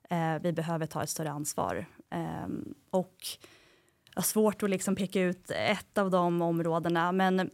Eh, 0.09 0.39
vi 0.41 0.53
behöver 0.53 0.85
ta 0.85 1.03
ett 1.03 1.09
större 1.09 1.31
ansvar. 1.31 1.85
Eh, 2.09 2.47
och 2.89 3.17
jag 4.13 4.21
har 4.21 4.25
svårt 4.25 4.63
att 4.63 4.69
liksom 4.69 4.95
peka 4.95 5.21
ut 5.21 5.51
ett 5.51 5.97
av 5.97 6.11
de 6.11 6.41
områdena, 6.41 7.11
men 7.11 7.51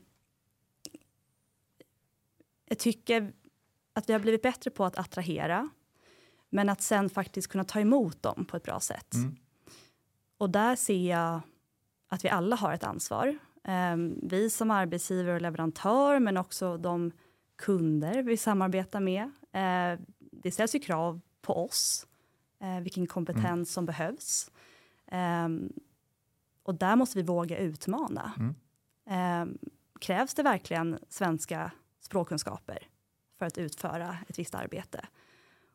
jag 2.66 2.80
tycker 2.80 3.34
att 3.94 4.10
vi 4.10 4.14
har 4.14 4.20
blivit 4.20 4.42
bättre 4.42 4.72
på 4.72 4.86
att 4.86 4.98
attrahera, 4.98 5.70
men 6.50 6.70
att 6.70 6.82
sen 6.82 7.10
faktiskt 7.10 7.48
kunna 7.48 7.64
ta 7.64 7.80
emot 7.80 8.24
dem 8.24 8.46
på 8.46 8.58
ett 8.58 8.64
bra 8.64 8.80
sätt. 8.80 9.14
Mm. 9.14 9.36
Och 10.38 10.50
där 10.50 10.76
ser 10.76 11.10
jag 11.10 11.42
att 12.08 12.26
vi 12.26 12.30
alla 12.30 12.56
har 12.56 12.74
ett 12.74 12.84
ansvar. 12.84 13.38
Um, 13.68 14.20
vi 14.24 14.50
som 14.50 14.72
arbetsgivare 14.72 15.36
och 15.36 15.42
leverantör, 15.42 16.20
men 16.20 16.38
också 16.38 16.78
de 16.78 17.12
kunder 17.56 18.24
vi 18.24 18.38
samarbetar 18.38 19.00
med. 19.00 19.24
Uh, 19.24 20.06
det 20.32 20.52
ställs 20.52 20.76
ju 20.76 20.80
krav 20.80 21.22
på 21.42 21.66
oss, 21.66 22.08
uh, 22.64 22.80
vilken 22.80 23.08
kompetens 23.08 23.46
mm. 23.46 23.66
som 23.66 23.86
behövs. 23.86 24.52
Um, 25.12 25.74
och 26.64 26.76
där 26.76 26.96
måste 26.96 27.18
vi 27.18 27.24
våga 27.24 27.58
utmana. 27.58 28.34
Mm. 28.38 29.42
Um, 29.42 29.58
krävs 30.00 30.34
det 30.34 30.44
verkligen 30.44 31.00
svenska 31.10 31.72
språkkunskaper? 32.00 32.88
för 33.42 33.46
att 33.46 33.58
utföra 33.58 34.18
ett 34.28 34.40
visst 34.40 34.56
arbete. 34.56 35.06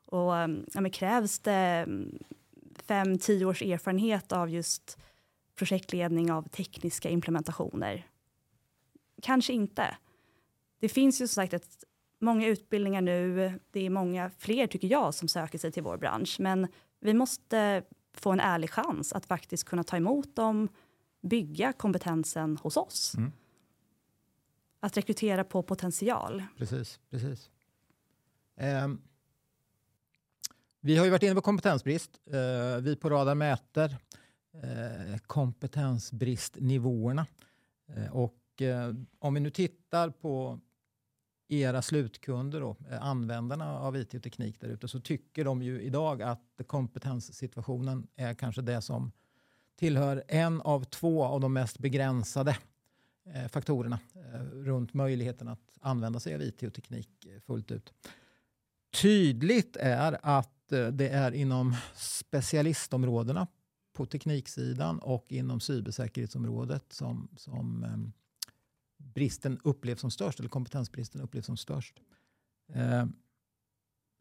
Och 0.04 0.32
ja, 0.72 0.90
krävs 0.92 1.38
det 1.38 1.88
fem, 2.86 3.18
tio 3.18 3.46
års 3.46 3.62
erfarenhet 3.62 4.32
av 4.32 4.50
just 4.50 4.98
projektledning 5.56 6.32
av 6.32 6.48
tekniska 6.48 7.08
implementationer? 7.08 8.06
Kanske 9.22 9.52
inte. 9.52 9.96
Det 10.80 10.88
finns 10.88 11.20
ju 11.20 11.28
som 11.28 11.34
sagt 11.34 11.52
ett, 11.54 11.84
många 12.18 12.46
utbildningar 12.46 13.00
nu. 13.00 13.52
Det 13.70 13.86
är 13.86 13.90
många 13.90 14.30
fler, 14.38 14.66
tycker 14.66 14.88
jag, 14.88 15.14
som 15.14 15.28
söker 15.28 15.58
sig 15.58 15.72
till 15.72 15.82
vår 15.82 15.96
bransch. 15.96 16.36
Men 16.40 16.66
vi 17.00 17.14
måste 17.14 17.82
få 18.14 18.32
en 18.32 18.40
ärlig 18.40 18.70
chans 18.70 19.12
att 19.12 19.26
faktiskt 19.26 19.64
kunna 19.64 19.84
ta 19.84 19.96
emot 19.96 20.36
dem, 20.36 20.68
bygga 21.20 21.72
kompetensen 21.72 22.56
hos 22.56 22.76
oss. 22.76 23.14
Mm. 23.16 23.32
Att 24.80 24.96
rekrytera 24.96 25.44
på 25.44 25.62
potential. 25.62 26.42
Precis, 26.56 27.00
precis. 27.10 27.50
Eh, 28.56 28.88
vi 30.80 30.96
har 30.96 31.04
ju 31.04 31.10
varit 31.10 31.22
inne 31.22 31.34
på 31.34 31.40
kompetensbrist. 31.40 32.20
Eh, 32.26 32.80
vi 32.82 32.96
på 32.96 33.10
Radar 33.10 33.34
mäter 33.34 33.98
Eh, 34.62 35.18
kompetensbristnivåerna. 35.26 37.26
Eh, 37.86 38.16
och 38.16 38.62
eh, 38.62 38.94
om 39.18 39.34
vi 39.34 39.40
nu 39.40 39.50
tittar 39.50 40.10
på 40.10 40.60
era 41.48 41.82
slutkunder, 41.82 42.60
då, 42.60 42.76
användarna 43.00 43.78
av 43.78 43.96
IT 43.96 44.14
och 44.14 44.22
teknik 44.22 44.60
där 44.60 44.68
ute, 44.68 44.88
så 44.88 45.00
tycker 45.00 45.44
de 45.44 45.62
ju 45.62 45.82
idag 45.82 46.22
att 46.22 46.60
kompetenssituationen 46.66 48.06
är 48.16 48.34
kanske 48.34 48.62
det 48.62 48.82
som 48.82 49.12
tillhör 49.76 50.24
en 50.28 50.60
av 50.60 50.84
två 50.84 51.24
av 51.24 51.40
de 51.40 51.52
mest 51.52 51.78
begränsade 51.78 52.56
faktorerna 53.48 53.98
runt 54.52 54.94
möjligheten 54.94 55.48
att 55.48 55.78
använda 55.80 56.20
sig 56.20 56.34
av 56.34 56.42
IT 56.42 56.62
och 56.62 56.74
teknik 56.74 57.08
fullt 57.46 57.70
ut. 57.70 57.92
Tydligt 59.02 59.76
är 59.76 60.18
att 60.22 60.68
det 60.92 61.08
är 61.08 61.32
inom 61.32 61.76
specialistområdena 61.94 63.46
på 63.96 64.06
tekniksidan 64.06 64.98
och 64.98 65.32
inom 65.32 65.60
cybersäkerhetsområdet 65.60 66.92
som, 66.92 67.28
som 67.36 67.84
eh, 67.84 68.24
bristen 68.96 69.60
upplevs 69.64 70.00
som 70.00 70.10
störst, 70.10 70.38
eller 70.38 70.48
kompetensbristen 70.48 71.20
upplevs 71.20 71.46
som 71.46 71.56
störst. 71.56 72.00
Eh, 72.72 73.06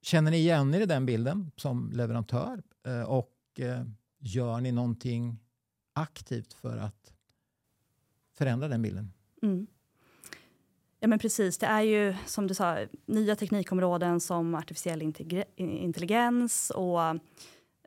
känner 0.01 0.31
ni 0.31 0.37
igen 0.37 0.73
er 0.73 0.81
i 0.81 0.85
den 0.85 1.05
bilden 1.05 1.51
som 1.55 1.91
leverantör 1.93 2.63
eh, 2.87 3.01
och 3.01 3.33
eh, 3.59 3.83
gör 4.19 4.61
ni 4.61 4.71
någonting 4.71 5.39
aktivt 5.93 6.53
för 6.53 6.77
att 6.77 7.13
förändra 8.33 8.67
den 8.67 8.81
bilden? 8.81 9.13
Mm. 9.41 9.67
Ja 10.99 11.07
men 11.07 11.19
precis, 11.19 11.57
det 11.57 11.65
är 11.65 11.81
ju 11.81 12.15
som 12.25 12.47
du 12.47 12.53
sa 12.53 12.77
nya 13.05 13.35
teknikområden 13.35 14.19
som 14.19 14.55
artificiell 14.55 15.01
intelligens 15.55 16.69
och 16.69 16.99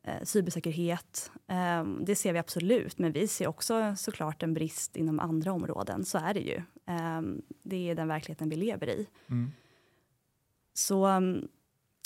eh, 0.03 0.23
cybersäkerhet. 0.25 1.31
Eh, 1.47 1.85
det 1.85 2.15
ser 2.15 2.33
vi 2.33 2.39
absolut, 2.39 2.99
men 2.99 3.13
vi 3.13 3.29
ser 3.29 3.47
också 3.47 3.95
såklart 3.97 4.43
en 4.43 4.55
brist 4.55 4.97
inom 4.97 5.21
andra 5.21 5.53
områden. 5.53 6.05
Så 6.05 6.19
är 6.19 6.35
det 6.35 6.41
ju. 6.41 6.57
Eh, 6.87 7.21
det 7.63 7.91
är 7.91 7.95
den 7.95 8.09
verkligheten 8.09 8.49
vi 8.49 8.57
lever 8.57 8.89
i. 8.89 9.07
Mm. 9.29 9.51
Så 10.75 11.21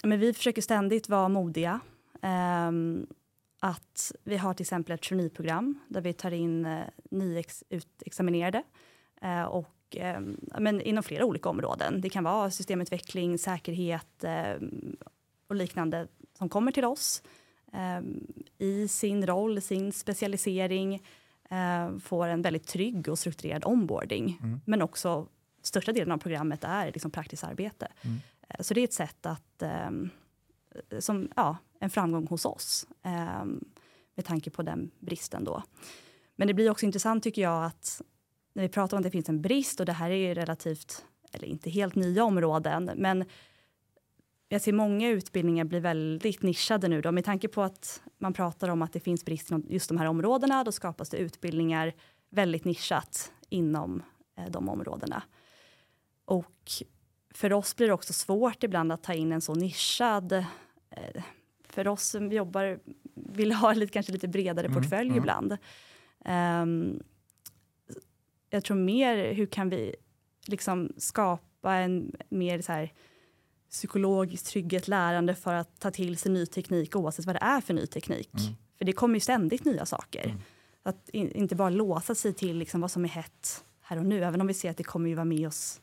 men 0.04 0.20
vi 0.20 0.32
försöker 0.32 0.62
ständigt 0.62 1.08
vara 1.08 1.28
modiga. 1.28 1.80
Ehm, 2.22 3.06
att 3.60 4.12
vi 4.24 4.36
har 4.36 4.54
till 4.54 4.64
exempel 4.64 4.94
ett 4.94 5.02
traineeprogram 5.02 5.78
där 5.88 6.00
vi 6.00 6.12
tar 6.12 6.30
in 6.30 6.64
eh, 6.64 6.84
nyutexaminerade 7.10 8.62
eh, 9.22 9.42
och 9.42 9.68
men 10.58 10.80
inom 10.80 11.02
flera 11.02 11.24
olika 11.24 11.48
områden. 11.48 12.00
Det 12.00 12.10
kan 12.10 12.24
vara 12.24 12.50
systemutveckling, 12.50 13.38
säkerhet 13.38 14.24
och 15.48 15.54
liknande 15.54 16.08
som 16.38 16.48
kommer 16.48 16.72
till 16.72 16.84
oss 16.84 17.22
i 18.58 18.88
sin 18.88 19.26
roll, 19.26 19.62
sin 19.62 19.92
specialisering 19.92 21.02
eh, 21.50 21.98
får 21.98 22.28
en 22.28 22.42
väldigt 22.42 22.66
trygg 22.66 23.08
och 23.08 23.18
strukturerad 23.18 23.64
onboarding. 23.64 24.38
Mm. 24.42 24.60
Men 24.64 24.82
också 24.82 25.26
största 25.62 25.92
delen 25.92 26.12
av 26.12 26.18
programmet 26.18 26.64
är 26.64 26.92
liksom 26.92 27.10
praktiskt 27.10 27.44
arbete. 27.44 27.88
Mm. 28.02 28.16
Eh, 28.48 28.56
så 28.60 28.74
det 28.74 28.80
är 28.80 28.84
ett 28.84 28.92
sätt 28.92 29.26
att, 29.26 29.62
ehm, 29.62 30.10
som, 30.98 31.28
ja, 31.36 31.56
en 31.80 31.90
framgång 31.90 32.26
hos 32.26 32.44
oss 32.44 32.86
ehm, 33.02 33.64
med 34.14 34.24
tanke 34.24 34.50
på 34.50 34.62
den 34.62 34.90
bristen 34.98 35.44
då. 35.44 35.62
Men 36.36 36.48
det 36.48 36.54
blir 36.54 36.70
också 36.70 36.86
intressant 36.86 37.24
tycker 37.24 37.42
jag 37.42 37.64
att 37.64 38.02
när 38.52 38.62
vi 38.62 38.68
pratar 38.68 38.96
om 38.96 38.98
att 38.98 39.04
det 39.04 39.10
finns 39.10 39.28
en 39.28 39.42
brist 39.42 39.80
och 39.80 39.86
det 39.86 39.92
här 39.92 40.10
är 40.10 40.28
ju 40.28 40.34
relativt, 40.34 41.04
eller 41.32 41.46
inte 41.46 41.70
helt 41.70 41.94
nya 41.94 42.24
områden, 42.24 42.90
men 42.96 43.24
jag 44.52 44.60
ser 44.60 44.72
många 44.72 45.08
utbildningar 45.08 45.64
bli 45.64 45.80
väldigt 45.80 46.42
nischade 46.42 46.88
nu. 46.88 47.00
Då. 47.00 47.12
Med 47.12 47.24
tanke 47.24 47.48
på 47.48 47.62
att 47.62 48.02
man 48.18 48.32
pratar 48.32 48.68
om 48.68 48.82
att 48.82 48.92
det 48.92 49.00
finns 49.00 49.24
brist 49.24 49.50
inom 49.50 49.66
just 49.68 49.88
de 49.88 49.98
här 49.98 50.06
områdena, 50.06 50.64
då 50.64 50.72
skapas 50.72 51.10
det 51.10 51.16
utbildningar 51.16 51.92
väldigt 52.30 52.64
nischat 52.64 53.32
inom 53.48 54.02
eh, 54.38 54.50
de 54.50 54.68
områdena. 54.68 55.22
Och 56.24 56.70
för 57.34 57.52
oss 57.52 57.76
blir 57.76 57.86
det 57.86 57.92
också 57.92 58.12
svårt 58.12 58.62
ibland 58.62 58.92
att 58.92 59.02
ta 59.02 59.14
in 59.14 59.32
en 59.32 59.40
så 59.40 59.54
nischad... 59.54 60.32
Eh, 60.32 61.22
för 61.64 61.88
oss 61.88 62.02
som 62.02 62.32
jobbar 62.32 62.78
vill 63.14 63.52
ha 63.52 63.72
lite, 63.72 63.92
kanske 63.92 64.12
lite 64.12 64.28
bredare 64.28 64.66
mm, 64.66 64.82
portfölj 64.82 65.08
mm. 65.08 65.18
ibland. 65.18 65.56
Um, 66.24 67.02
jag 68.50 68.64
tror 68.64 68.76
mer, 68.76 69.32
hur 69.32 69.46
kan 69.46 69.68
vi 69.68 69.94
liksom 70.46 70.92
skapa 70.96 71.74
en 71.74 72.16
mer 72.28 72.62
så 72.62 72.72
här, 72.72 72.92
psykologiskt 73.72 74.46
trygghet, 74.46 74.88
lärande 74.88 75.34
för 75.34 75.54
att 75.54 75.80
ta 75.80 75.90
till 75.90 76.16
sig 76.16 76.32
ny 76.32 76.46
teknik 76.46 76.96
oavsett 76.96 77.26
vad 77.26 77.36
det 77.36 77.42
är 77.42 77.60
för 77.60 77.74
ny 77.74 77.86
teknik. 77.86 78.34
Mm. 78.34 78.54
För 78.78 78.84
det 78.84 78.92
kommer 78.92 79.14
ju 79.14 79.20
ständigt 79.20 79.64
nya 79.64 79.86
saker. 79.86 80.24
Mm. 80.24 80.38
Att 80.82 81.08
in, 81.08 81.32
inte 81.32 81.54
bara 81.54 81.70
låsa 81.70 82.14
sig 82.14 82.32
till 82.32 82.58
liksom 82.58 82.80
vad 82.80 82.90
som 82.90 83.04
är 83.04 83.08
hett 83.08 83.64
här 83.80 83.98
och 83.98 84.06
nu, 84.06 84.24
även 84.24 84.40
om 84.40 84.46
vi 84.46 84.54
ser 84.54 84.70
att 84.70 84.76
det 84.76 84.84
kommer 84.84 85.08
ju 85.08 85.14
vara 85.14 85.24
med 85.24 85.48
oss 85.48 85.80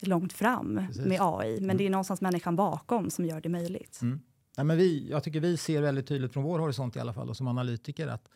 långt 0.00 0.32
fram 0.32 0.86
Precis. 0.88 1.06
med 1.06 1.18
AI. 1.20 1.54
Men 1.54 1.64
mm. 1.64 1.76
det 1.76 1.86
är 1.86 1.90
någonstans 1.90 2.20
människan 2.20 2.56
bakom 2.56 3.10
som 3.10 3.24
gör 3.24 3.40
det 3.40 3.48
möjligt. 3.48 3.98
Mm. 4.02 4.20
Ja, 4.56 4.64
men 4.64 4.76
vi, 4.76 5.10
jag 5.10 5.24
tycker 5.24 5.40
vi 5.40 5.56
ser 5.56 5.82
väldigt 5.82 6.06
tydligt 6.06 6.32
från 6.32 6.42
vår 6.42 6.58
horisont 6.58 6.96
i 6.96 7.00
alla 7.00 7.12
fall 7.12 7.28
och 7.28 7.36
som 7.36 7.48
analytiker 7.48 8.08
att 8.08 8.28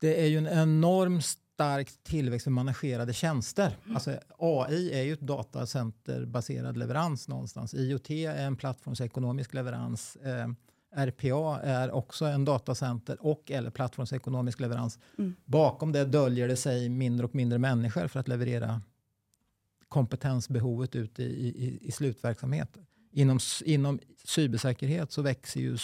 det 0.00 0.22
är 0.22 0.26
ju 0.26 0.38
en 0.38 0.46
enorm 0.46 1.20
stark 1.58 1.88
tillväxt 2.02 2.44
för 2.44 2.50
managerade 2.50 3.12
tjänster. 3.12 3.76
Alltså, 3.94 4.18
AI 4.38 4.92
är 4.92 5.02
ju 5.02 5.12
ett 5.12 5.20
datacenterbaserad 5.20 6.76
leverans 6.76 7.28
någonstans. 7.28 7.74
IoT 7.74 8.10
är 8.10 8.46
en 8.46 8.56
plattformsekonomisk 8.56 9.54
leverans. 9.54 10.16
Eh, 10.16 10.48
RPA 11.06 11.60
är 11.62 11.90
också 11.90 12.24
en 12.24 12.44
datacenter 12.44 13.16
och 13.20 13.50
eller 13.50 13.70
plattformsekonomisk 13.70 14.60
leverans. 14.60 14.98
Mm. 15.18 15.34
Bakom 15.44 15.92
det 15.92 16.04
döljer 16.04 16.48
det 16.48 16.56
sig 16.56 16.88
mindre 16.88 17.26
och 17.26 17.34
mindre 17.34 17.58
människor 17.58 18.08
för 18.08 18.20
att 18.20 18.28
leverera 18.28 18.82
kompetensbehovet 19.88 20.96
ute 20.96 21.22
i, 21.22 21.48
i, 21.48 21.78
i 21.82 21.92
slutverksamhet. 21.92 22.78
Inom, 23.12 23.38
inom 23.64 23.98
cybersäkerhet 24.24 25.12
så 25.12 25.22
växer 25.22 25.60
ju 25.60 25.76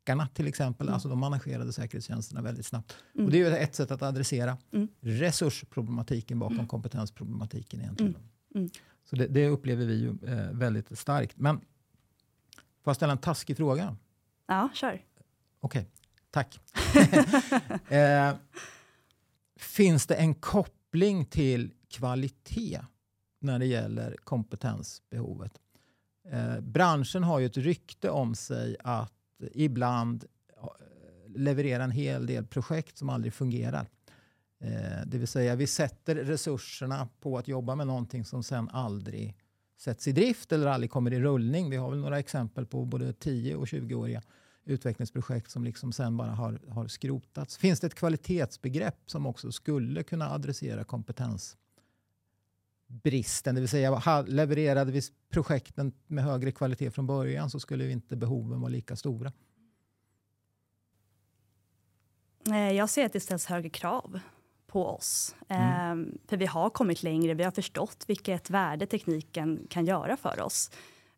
sockarna 0.00 0.28
till 0.34 0.46
exempel, 0.46 0.86
mm. 0.86 0.94
alltså 0.94 1.08
de 1.08 1.18
managerade 1.18 1.72
säkerhetstjänsterna 1.72 2.42
väldigt 2.42 2.66
snabbt. 2.66 2.96
Mm. 3.14 3.26
Och 3.26 3.32
det 3.32 3.40
är 3.40 3.52
ett 3.52 3.74
sätt 3.74 3.90
att 3.90 4.02
adressera 4.02 4.58
mm. 4.72 4.88
resursproblematiken 5.00 6.38
bakom 6.38 6.56
mm. 6.56 6.68
kompetensproblematiken 6.68 7.80
egentligen. 7.80 8.14
Mm. 8.14 8.22
Mm. 8.54 8.70
Så 9.04 9.16
det, 9.16 9.26
det, 9.26 9.48
upplever 9.48 9.84
vi 9.84 9.94
ju 9.94 10.08
eh, 10.08 10.50
väldigt 10.52 10.98
starkt. 10.98 11.38
Men 11.38 11.56
får 12.82 12.90
jag 12.90 12.96
ställa 12.96 13.12
en 13.12 13.18
taskig 13.18 13.56
fråga? 13.56 13.96
Ja, 14.46 14.68
kör. 14.74 15.02
Okej, 15.60 15.80
okay. 15.80 15.84
tack. 16.30 16.60
eh, 17.90 18.34
finns 19.56 20.06
det 20.06 20.14
en 20.14 20.34
koppling 20.34 21.24
till 21.24 21.72
kvalitet 21.88 22.80
när 23.40 23.58
det 23.58 23.66
gäller 23.66 24.16
kompetensbehovet? 24.24 25.52
Eh, 26.30 26.60
branschen 26.60 27.24
har 27.24 27.38
ju 27.38 27.46
ett 27.46 27.56
rykte 27.56 28.10
om 28.10 28.34
sig 28.34 28.76
att 28.84 29.19
ibland 29.52 30.24
eh, 30.56 30.68
leverera 31.36 31.84
en 31.84 31.90
hel 31.90 32.26
del 32.26 32.46
projekt 32.46 32.98
som 32.98 33.08
aldrig 33.08 33.34
fungerar. 33.34 33.86
Eh, 34.60 35.06
det 35.06 35.18
vill 35.18 35.28
säga 35.28 35.54
vi 35.54 35.66
sätter 35.66 36.14
resurserna 36.14 37.08
på 37.20 37.38
att 37.38 37.48
jobba 37.48 37.74
med 37.74 37.86
någonting 37.86 38.24
som 38.24 38.42
sen 38.42 38.68
aldrig 38.68 39.36
sätts 39.78 40.08
i 40.08 40.12
drift 40.12 40.52
eller 40.52 40.66
aldrig 40.66 40.90
kommer 40.90 41.12
i 41.12 41.20
rullning. 41.20 41.70
Vi 41.70 41.76
har 41.76 41.90
väl 41.90 41.98
några 41.98 42.18
exempel 42.18 42.66
på 42.66 42.84
både 42.84 43.12
10 43.12 43.56
och 43.56 43.66
20-åriga 43.66 44.22
utvecklingsprojekt 44.64 45.50
som 45.50 45.64
liksom 45.64 45.92
sen 45.92 46.16
bara 46.16 46.30
har, 46.30 46.60
har 46.68 46.86
skrotats. 46.86 47.56
Finns 47.56 47.80
det 47.80 47.86
ett 47.86 47.94
kvalitetsbegrepp 47.94 49.10
som 49.10 49.26
också 49.26 49.52
skulle 49.52 50.02
kunna 50.02 50.30
adressera 50.30 50.84
kompetens 50.84 51.56
bristen, 52.90 53.54
det 53.54 53.60
vill 53.60 53.68
säga 53.68 54.24
levererade 54.26 54.92
vi 54.92 55.00
projekten 55.30 55.92
med 56.06 56.24
högre 56.24 56.52
kvalitet 56.52 56.90
från 56.90 57.06
början 57.06 57.50
så 57.50 57.60
skulle 57.60 57.90
inte 57.90 58.16
behoven 58.16 58.60
vara 58.60 58.70
lika 58.70 58.96
stora. 58.96 59.32
Jag 62.74 62.90
ser 62.90 63.06
att 63.06 63.12
det 63.12 63.20
ställs 63.20 63.46
högre 63.46 63.70
krav 63.70 64.20
på 64.66 64.86
oss. 64.86 65.36
Mm. 65.48 65.62
Ehm, 65.62 66.18
för 66.28 66.36
vi 66.36 66.46
har 66.46 66.70
kommit 66.70 67.02
längre, 67.02 67.34
vi 67.34 67.44
har 67.44 67.50
förstått 67.50 68.04
vilket 68.06 68.50
värde 68.50 68.86
tekniken 68.86 69.66
kan 69.70 69.86
göra 69.86 70.16
för 70.16 70.40
oss. 70.40 70.70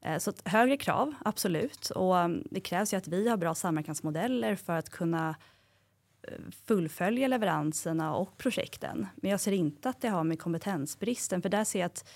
Ehm, 0.02 0.20
så 0.20 0.32
högre 0.44 0.76
krav, 0.76 1.14
absolut. 1.24 1.90
Och 1.90 2.18
ehm, 2.18 2.42
det 2.50 2.61
krävs 2.61 2.92
ju 2.92 2.96
att 2.96 3.08
vi 3.08 3.28
har 3.28 3.37
bra 3.37 3.54
samverkansmodeller 3.54 4.56
för 4.56 4.72
att 4.72 4.90
kunna 4.90 5.35
fullfölja 6.66 7.28
leveranserna 7.28 8.14
och 8.14 8.38
projekten. 8.38 9.06
Men 9.16 9.30
jag 9.30 9.40
ser 9.40 9.52
inte 9.52 9.88
att 9.88 10.00
det 10.00 10.08
har 10.08 10.24
med 10.24 10.38
kompetensbristen, 10.38 11.42
för 11.42 11.48
där 11.48 11.64
ser 11.64 11.78
jag 11.78 11.87
att 11.87 12.11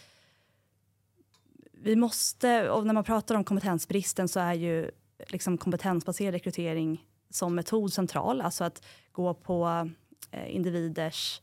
vi 1.73 1.97
måste, 1.97 2.71
och 2.71 2.87
när 2.87 2.95
man 2.95 3.05
pratar 3.05 3.35
om 3.35 3.45
kompetensbristen 3.45 4.29
så 4.29 4.41
är 4.41 4.55
ju 4.55 4.91
liksom 5.29 5.59
kompetensbaserad 5.59 6.35
rekrytering 6.35 7.05
som 7.31 7.55
metod 7.55 7.93
central, 7.93 8.41
alltså 8.41 8.65
att 8.65 8.85
gå 9.13 9.35
på 9.35 9.91
eh, 10.31 10.57
individers 10.57 11.43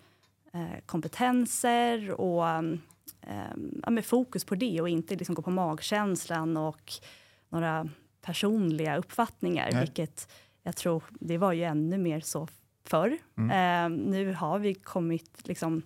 eh, 0.53 0.79
kompetenser 0.85 2.11
och 2.11 2.47
eh, 2.47 3.53
ja, 3.83 3.89
med 3.89 4.05
fokus 4.05 4.45
på 4.45 4.55
det 4.55 4.81
och 4.81 4.89
inte 4.89 5.15
liksom 5.15 5.35
gå 5.35 5.41
på 5.41 5.51
magkänslan 5.51 6.57
och 6.57 6.91
några 7.49 7.89
personliga 8.21 8.97
uppfattningar, 8.97 9.69
Nej. 9.71 9.81
vilket 9.81 10.31
jag 10.63 10.75
tror 10.75 11.03
det 11.09 11.37
var 11.37 11.53
ju 11.53 11.63
ännu 11.63 11.97
mer 11.97 12.19
så 12.19 12.47
förr. 12.85 13.17
Mm. 13.37 13.49
Eh, 13.51 13.99
nu 14.13 14.33
har 14.33 14.59
vi 14.59 14.73
kommit 14.73 15.47
liksom 15.47 15.81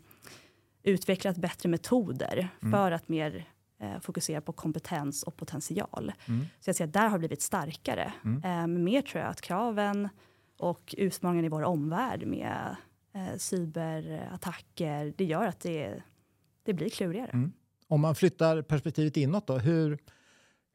utvecklat 0.83 1.37
bättre 1.37 1.69
metoder 1.69 2.49
mm. 2.61 2.71
för 2.71 2.91
att 2.91 3.09
mer 3.09 3.45
eh, 3.79 3.99
fokusera 3.99 4.41
på 4.41 4.51
kompetens 4.51 5.23
och 5.23 5.37
potential. 5.37 6.13
Mm. 6.25 6.45
Så 6.59 6.69
jag 6.69 6.75
ser 6.75 6.85
att 6.85 6.93
där 6.93 7.07
har 7.07 7.19
blivit 7.19 7.41
starkare. 7.41 8.13
Eh, 8.23 8.39
men 8.41 8.83
mer 8.83 9.01
tror 9.01 9.21
jag 9.21 9.31
att 9.31 9.41
kraven 9.41 10.09
och 10.57 10.95
utmaningarna 10.97 11.45
i 11.45 11.49
vår 11.49 11.63
omvärld 11.63 12.27
med 12.27 12.75
eh, 13.13 13.37
cyberattacker, 13.37 15.13
det 15.17 15.25
gör 15.25 15.45
att 15.45 15.59
det, 15.59 16.03
det 16.63 16.73
blir 16.73 16.89
klurigare. 16.89 17.29
Mm. 17.29 17.51
Om 17.87 18.01
man 18.01 18.15
flyttar 18.15 18.61
perspektivet 18.61 19.17
inåt 19.17 19.47
då, 19.47 19.57
hur, 19.57 19.97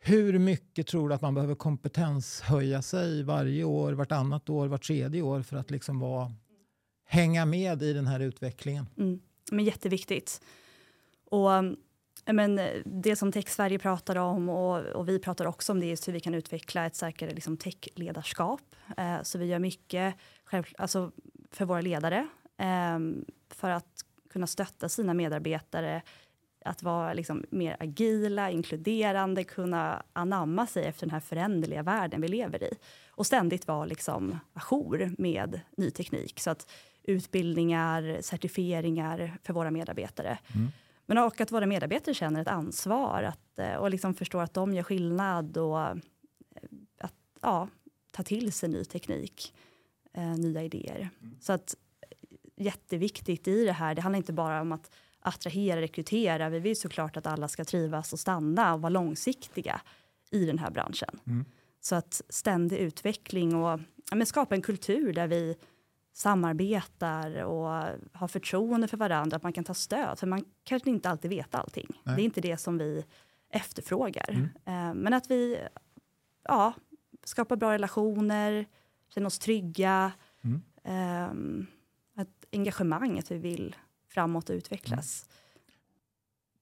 hur 0.04 0.38
mycket 0.38 0.86
tror 0.86 1.08
du 1.08 1.14
att 1.14 1.22
man 1.22 1.34
behöver 1.34 1.54
kompetenshöja 1.54 2.82
sig 2.82 3.22
varje 3.22 3.64
år, 3.64 3.92
vartannat 3.92 4.48
år, 4.48 4.68
vart 4.68 4.82
tredje 4.82 5.22
år 5.22 5.42
för 5.42 5.56
att 5.56 5.70
liksom 5.70 5.98
vara, 5.98 6.32
hänga 7.04 7.46
med 7.46 7.82
i 7.82 7.92
den 7.92 8.06
här 8.06 8.20
utvecklingen? 8.20 8.86
Mm. 8.98 9.20
Men 9.50 9.64
jätteviktigt. 9.64 10.40
Och 11.24 11.54
eh, 11.54 11.62
men, 12.32 12.58
eh, 12.58 12.70
det 12.84 13.16
som 13.16 13.32
Tech 13.32 13.48
Sverige 13.48 13.78
pratar 13.78 14.16
om 14.16 14.48
och, 14.48 14.78
och, 14.78 15.08
vi 15.08 15.18
pratar 15.18 15.44
också 15.44 15.72
om 15.72 15.80
det 15.80 15.86
är 15.86 16.06
hur 16.06 16.12
vi 16.12 16.20
kan 16.20 16.34
utveckla 16.34 16.86
ett 16.86 16.96
starkare 16.96 17.30
liksom, 17.30 17.56
tech-ledarskap. 17.56 18.76
Eh, 18.96 19.22
så 19.22 19.38
vi 19.38 19.46
gör 19.46 19.58
mycket 19.58 20.14
själv, 20.44 20.64
alltså, 20.78 21.12
för 21.50 21.64
våra 21.64 21.80
ledare 21.80 22.28
eh, 22.58 22.98
för 23.50 23.70
att 23.70 24.04
kunna 24.30 24.46
stötta 24.46 24.88
sina 24.88 25.14
medarbetare 25.14 26.02
att 26.64 26.82
vara 26.82 27.12
liksom 27.12 27.44
mer 27.50 27.76
agila, 27.80 28.50
inkluderande, 28.50 29.44
kunna 29.44 30.02
anamma 30.12 30.66
sig 30.66 30.84
efter 30.84 31.06
den 31.06 31.10
här 31.10 31.20
föränderliga 31.20 31.82
världen 31.82 32.20
vi 32.20 32.28
lever 32.28 32.62
i. 32.62 32.74
Och 33.08 33.26
ständigt 33.26 33.66
vara 33.66 33.84
liksom 33.84 34.38
ajour 34.52 35.14
med 35.18 35.60
ny 35.76 35.90
teknik. 35.90 36.40
Så 36.40 36.50
att 36.50 36.70
utbildningar, 37.02 38.18
certifieringar 38.20 39.38
för 39.42 39.52
våra 39.52 39.70
medarbetare. 39.70 40.38
Mm. 40.54 40.68
Men 41.06 41.18
och 41.18 41.40
att 41.40 41.52
våra 41.52 41.66
medarbetare 41.66 42.14
känner 42.14 42.42
ett 42.42 42.48
ansvar 42.48 43.22
att, 43.22 43.58
eh, 43.58 43.74
och 43.74 43.90
liksom 43.90 44.14
förstår 44.14 44.42
att 44.42 44.54
de 44.54 44.74
gör 44.74 44.82
skillnad 44.82 45.56
och 45.56 45.80
eh, 45.80 45.94
att 46.98 47.14
ja, 47.40 47.68
ta 48.10 48.22
till 48.22 48.52
sig 48.52 48.68
ny 48.68 48.84
teknik, 48.84 49.54
eh, 50.12 50.32
nya 50.36 50.62
idéer. 50.62 51.10
Mm. 51.20 51.36
Så 51.40 51.52
att 51.52 51.76
jätteviktigt 52.56 53.48
i 53.48 53.64
det 53.64 53.72
här, 53.72 53.94
det 53.94 54.02
handlar 54.02 54.16
inte 54.16 54.32
bara 54.32 54.60
om 54.60 54.72
att 54.72 54.90
attrahera, 55.22 55.80
rekrytera. 55.80 56.48
Vi 56.48 56.58
vill 56.58 56.80
såklart 56.80 57.16
att 57.16 57.26
alla 57.26 57.48
ska 57.48 57.64
trivas 57.64 58.12
och 58.12 58.18
stanna 58.18 58.74
och 58.74 58.80
vara 58.80 58.90
långsiktiga 58.90 59.80
i 60.30 60.46
den 60.46 60.58
här 60.58 60.70
branschen. 60.70 61.20
Mm. 61.26 61.44
Så 61.80 61.94
att 61.94 62.22
ständig 62.28 62.78
utveckling 62.78 63.54
och 63.54 63.80
ja, 64.10 64.26
skapa 64.26 64.54
en 64.54 64.62
kultur 64.62 65.12
där 65.12 65.26
vi 65.26 65.56
samarbetar 66.12 67.42
och 67.42 67.68
har 68.12 68.28
förtroende 68.28 68.88
för 68.88 68.96
varandra, 68.96 69.36
att 69.36 69.42
man 69.42 69.52
kan 69.52 69.64
ta 69.64 69.74
stöd. 69.74 70.18
För 70.18 70.26
man 70.26 70.44
kanske 70.64 70.90
inte 70.90 71.10
alltid 71.10 71.30
vet 71.30 71.54
allting. 71.54 72.00
Nej. 72.02 72.16
Det 72.16 72.22
är 72.22 72.24
inte 72.24 72.40
det 72.40 72.56
som 72.56 72.78
vi 72.78 73.04
efterfrågar. 73.50 74.30
Mm. 74.30 74.48
Eh, 74.64 75.02
men 75.02 75.14
att 75.14 75.30
vi 75.30 75.58
ja, 76.44 76.72
skapar 77.24 77.56
bra 77.56 77.72
relationer, 77.72 78.66
känner 79.14 79.26
oss 79.26 79.38
trygga. 79.38 80.12
Mm. 80.42 80.62
Eh, 80.84 82.22
ett 82.22 82.46
engagemang, 82.52 83.18
att 83.18 83.30
vi 83.30 83.38
vill 83.38 83.76
framåt 84.12 84.50
och 84.50 84.54
utvecklas. 84.54 85.26
Mm. 85.26 85.32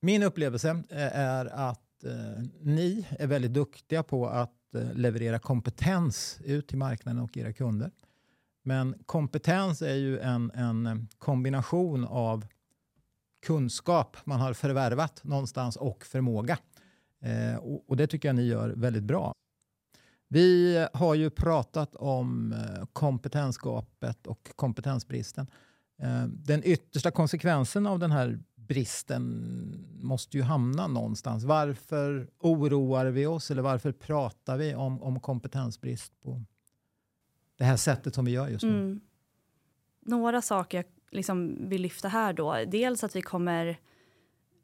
Min 0.00 0.22
upplevelse 0.22 0.70
eh, 0.70 1.18
är 1.18 1.46
att 1.46 2.04
eh, 2.04 2.44
ni 2.60 3.06
är 3.10 3.26
väldigt 3.26 3.52
duktiga 3.52 4.02
på 4.02 4.26
att 4.28 4.74
eh, 4.74 4.94
leverera 4.94 5.38
kompetens 5.38 6.40
ut 6.44 6.68
till 6.68 6.78
marknaden 6.78 7.22
och 7.22 7.36
era 7.36 7.52
kunder. 7.52 7.90
Men 8.62 8.94
kompetens 9.06 9.82
är 9.82 9.94
ju 9.94 10.18
en, 10.18 10.50
en 10.50 11.08
kombination 11.18 12.04
av 12.04 12.46
kunskap 13.46 14.16
man 14.24 14.40
har 14.40 14.52
förvärvat 14.52 15.24
någonstans 15.24 15.76
och 15.76 16.04
förmåga. 16.04 16.58
Eh, 17.20 17.56
och, 17.56 17.90
och, 17.90 17.96
det 17.96 18.06
tycker 18.06 18.28
jag 18.28 18.36
ni 18.36 18.46
gör 18.46 18.68
väldigt 18.68 19.02
bra. 19.02 19.34
Vi 20.28 20.86
har 20.92 21.14
ju 21.14 21.30
pratat 21.30 21.96
om 21.96 22.54
kompetensgapet 22.92 24.26
och 24.26 24.50
kompetensbristen. 24.56 25.46
Eh, 26.02 26.24
den 26.26 26.64
yttersta 26.64 27.10
konsekvensen 27.10 27.86
av 27.86 27.98
den 27.98 28.10
här 28.10 28.38
bristen 28.54 29.86
måste 30.00 30.36
ju 30.36 30.42
hamna 30.42 30.86
någonstans. 30.86 31.44
Varför 31.44 32.30
oroar 32.38 33.06
vi 33.06 33.26
oss 33.26 33.50
eller 33.50 33.62
varför 33.62 33.92
pratar 33.92 34.56
vi 34.56 34.74
om, 34.74 35.02
om 35.02 35.20
kompetensbrist 35.20 36.20
på 36.20 36.42
det 37.56 37.64
här 37.64 37.76
sättet 37.76 38.14
som 38.14 38.24
vi 38.24 38.30
gör 38.30 38.48
just 38.48 38.64
nu? 38.64 38.70
Mm. 38.70 39.00
Några 40.00 40.42
saker 40.42 40.78
jag 40.78 40.84
liksom 41.10 41.68
vill 41.68 41.82
lyfta 41.82 42.08
här 42.08 42.32
då. 42.32 42.56
Dels 42.66 43.04
att 43.04 43.16
vi 43.16 43.22
kommer, 43.22 43.80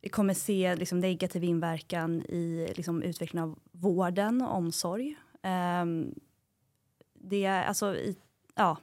vi 0.00 0.08
kommer 0.08 0.34
se 0.34 0.76
liksom 0.76 1.00
negativ 1.00 1.44
inverkan 1.44 2.22
i 2.22 2.72
liksom 2.76 3.02
utvecklingen 3.02 3.48
av 3.48 3.58
vården 3.72 4.42
och 4.42 4.56
omsorg. 4.56 5.16
Um, 5.82 6.14
det 7.14 7.44
är 7.44 7.64
alltså, 7.64 7.96
i, 7.96 8.16
ja, 8.54 8.78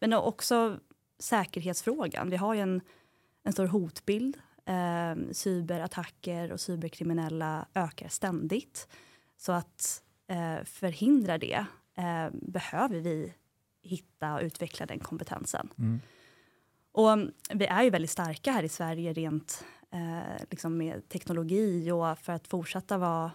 men 0.00 0.12
också 0.12 0.78
säkerhetsfrågan. 1.20 2.30
Vi 2.30 2.36
har 2.36 2.54
ju 2.54 2.60
en, 2.60 2.80
en 3.42 3.52
stor 3.52 3.66
hotbild. 3.66 4.36
Eh, 4.64 5.32
cyberattacker 5.32 6.52
och 6.52 6.60
cyberkriminella 6.60 7.66
ökar 7.74 8.08
ständigt. 8.08 8.88
Så 9.36 9.52
att 9.52 10.02
eh, 10.26 10.64
förhindra 10.64 11.38
det 11.38 11.66
eh, 11.96 12.28
behöver 12.32 13.00
vi 13.00 13.34
hitta 13.82 14.34
och 14.34 14.42
utveckla 14.42 14.86
den 14.86 14.98
kompetensen. 14.98 15.68
Mm. 15.78 16.00
Och 16.92 17.18
vi 17.54 17.66
är 17.66 17.82
ju 17.82 17.90
väldigt 17.90 18.10
starka 18.10 18.52
här 18.52 18.62
i 18.62 18.68
Sverige 18.68 19.12
rent 19.12 19.64
eh, 19.90 20.44
liksom 20.50 20.76
med 20.76 21.08
teknologi 21.08 21.90
och 21.90 22.18
för 22.18 22.32
att 22.32 22.48
fortsätta 22.48 22.98
vara 22.98 23.32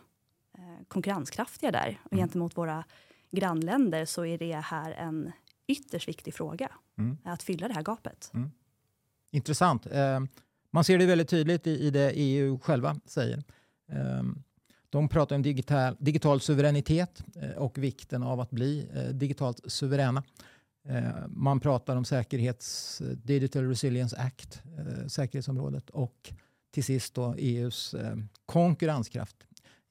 eh, 0.58 0.86
konkurrenskraftiga 0.88 1.72
där. 1.72 2.00
Och 2.04 2.14
mm. 2.14 2.24
gentemot 2.24 2.58
våra 2.58 2.84
grannländer 3.32 4.06
så 4.06 4.26
är 4.26 4.38
det 4.38 4.56
här 4.56 4.92
en 4.92 5.32
ytterst 5.68 6.08
viktig 6.08 6.34
fråga. 6.34 6.72
Mm. 6.98 7.18
Att 7.24 7.44
fylla 7.44 7.68
det 7.68 7.74
här 7.74 7.84
gapet. 7.84 8.32
Mm. 8.34 8.52
Intressant. 9.32 9.86
Eh, 9.86 10.20
man 10.76 10.84
ser 10.84 10.98
det 10.98 11.06
väldigt 11.06 11.30
tydligt 11.30 11.68
i, 11.68 11.90
det 11.90 12.12
EU 12.12 12.60
själva 12.60 13.00
säger. 13.06 13.44
Eh, 13.92 14.24
de 14.90 15.10
pratar 15.10 15.36
om 15.36 15.42
digital, 15.42 15.96
digital 16.00 16.42
suveränitet 16.42 17.24
eh, 17.36 17.50
och 17.50 17.78
vikten 17.78 18.24
av 18.24 18.40
att 18.40 18.52
bli 18.52 18.88
eh, 18.94 19.04
digitalt 19.04 19.60
suveräna. 19.72 20.24
Man 21.28 21.60
pratar 21.60 21.96
om 21.96 22.06
säkerhets, 22.06 23.02
Digital 23.24 23.68
Resilience 23.68 24.18
Act, 24.18 24.62
säkerhetsområdet 25.08 25.90
och 25.90 26.34
till 26.72 26.84
sist 26.84 27.14
då 27.14 27.36
EUs 27.38 27.96
konkurrenskraft 28.46 29.36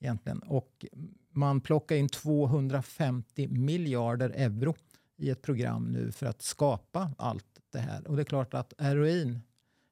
egentligen. 0.01 0.39
Och 0.39 0.87
man 1.31 1.61
plockar 1.61 1.97
in 1.97 2.09
250 2.09 3.49
miljarder 3.49 4.31
euro 4.31 4.75
i 5.17 5.31
ett 5.31 5.43
program 5.43 5.93
nu 5.93 6.13
för 6.13 6.27
att 6.27 6.43
skapa 6.43 7.11
allt 7.19 7.61
det 7.73 7.79
här. 7.79 8.09
Och 8.09 8.17
det 8.17 8.23
är 8.23 8.25
klart 8.25 8.55
att 8.55 8.75
ROIn 8.79 9.41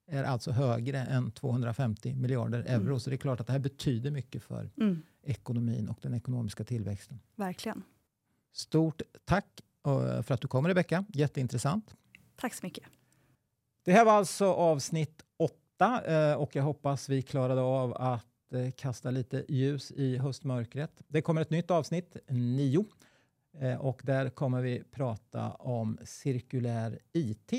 är 0.07 0.25
alltså 0.25 0.51
högre 0.51 0.99
än 0.99 1.31
250 1.31 2.15
miljarder 2.15 2.59
euro. 2.59 2.83
Mm. 2.83 3.01
Så 3.01 3.11
det 3.11 3.17
är 3.17 3.19
klart 3.19 3.41
att 3.41 3.47
det 3.47 3.53
här 3.53 3.61
betyder 3.61 4.11
mycket 4.11 4.43
för 4.43 4.71
mm. 4.77 5.03
ekonomin 5.23 5.89
och 5.89 5.99
den 6.03 6.15
ekonomiska 6.15 6.65
tillväxten. 6.65 7.21
Verkligen. 7.37 7.83
Stort 8.53 9.03
tack 9.25 9.47
eh, 9.87 10.23
för 10.23 10.35
att 10.35 10.41
du 10.41 10.49
kom 10.49 10.69
Rebecka. 10.69 11.05
Jätteintressant. 11.09 11.95
Tack 12.37 12.55
så 12.55 12.67
mycket. 12.67 12.85
Det 13.85 13.93
här 13.93 14.05
var 14.05 14.13
alltså 14.13 14.45
avsnitt 14.45 15.23
åtta 15.37 16.03
eh, 16.05 16.35
och 16.35 16.57
jag 16.57 16.63
hoppas 16.63 17.09
vi 17.09 17.23
klarade 17.23 17.61
av 17.61 17.95
att 17.95 18.53
eh, 18.53 18.71
kasta 18.71 19.11
lite 19.11 19.45
ljus 19.49 19.91
i 19.91 20.17
höstmörkret. 20.17 21.03
Det 21.09 21.23
kommer 21.23 21.41
ett 21.43 21.51
nytt 21.51 21.71
avsnitt, 21.71 22.17
nio. 22.29 22.85
Eh, 23.59 23.81
och 23.81 24.03
där 24.05 24.31
kommer 24.31 24.63
vi 24.63 24.83
prata 24.91 25.51
om 25.51 25.99
cirkulär 26.05 26.99
IT. 27.13 27.53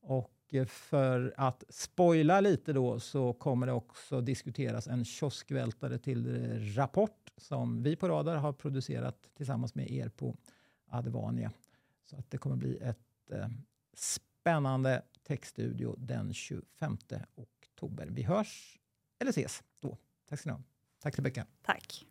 Och 0.00 0.34
eh, 0.50 0.66
för 0.66 1.34
att 1.36 1.64
spoila 1.68 2.40
lite 2.40 2.72
då 2.72 3.00
så 3.00 3.32
kommer 3.32 3.66
det 3.66 3.72
också 3.72 4.20
diskuteras 4.20 4.86
en 4.86 5.04
kioskvältare 5.04 5.98
till 5.98 6.44
eh, 6.44 6.76
Rapport 6.76 7.32
som 7.36 7.82
vi 7.82 7.96
på 7.96 8.08
Radar 8.08 8.36
har 8.36 8.52
producerat 8.52 9.30
tillsammans 9.36 9.74
med 9.74 9.90
er 9.90 10.08
på 10.08 10.36
Advania. 10.86 11.52
Så 12.04 12.16
att 12.16 12.30
det 12.30 12.38
kommer 12.38 12.56
bli 12.56 12.78
ett 12.78 13.30
eh, 13.32 13.48
spännande 13.94 15.02
textstudio 15.22 15.94
den 15.98 16.34
25 16.34 16.98
oktober. 17.34 18.08
Vi 18.10 18.22
hörs 18.22 18.78
eller 19.18 19.30
ses 19.30 19.62
då. 19.80 19.98
Tack 20.28 20.40
ska 20.40 20.50
ni 20.50 20.56
ha. 20.56 20.62
Tack 21.02 21.18
Rebecka. 21.18 21.46
Tack. 21.62 22.06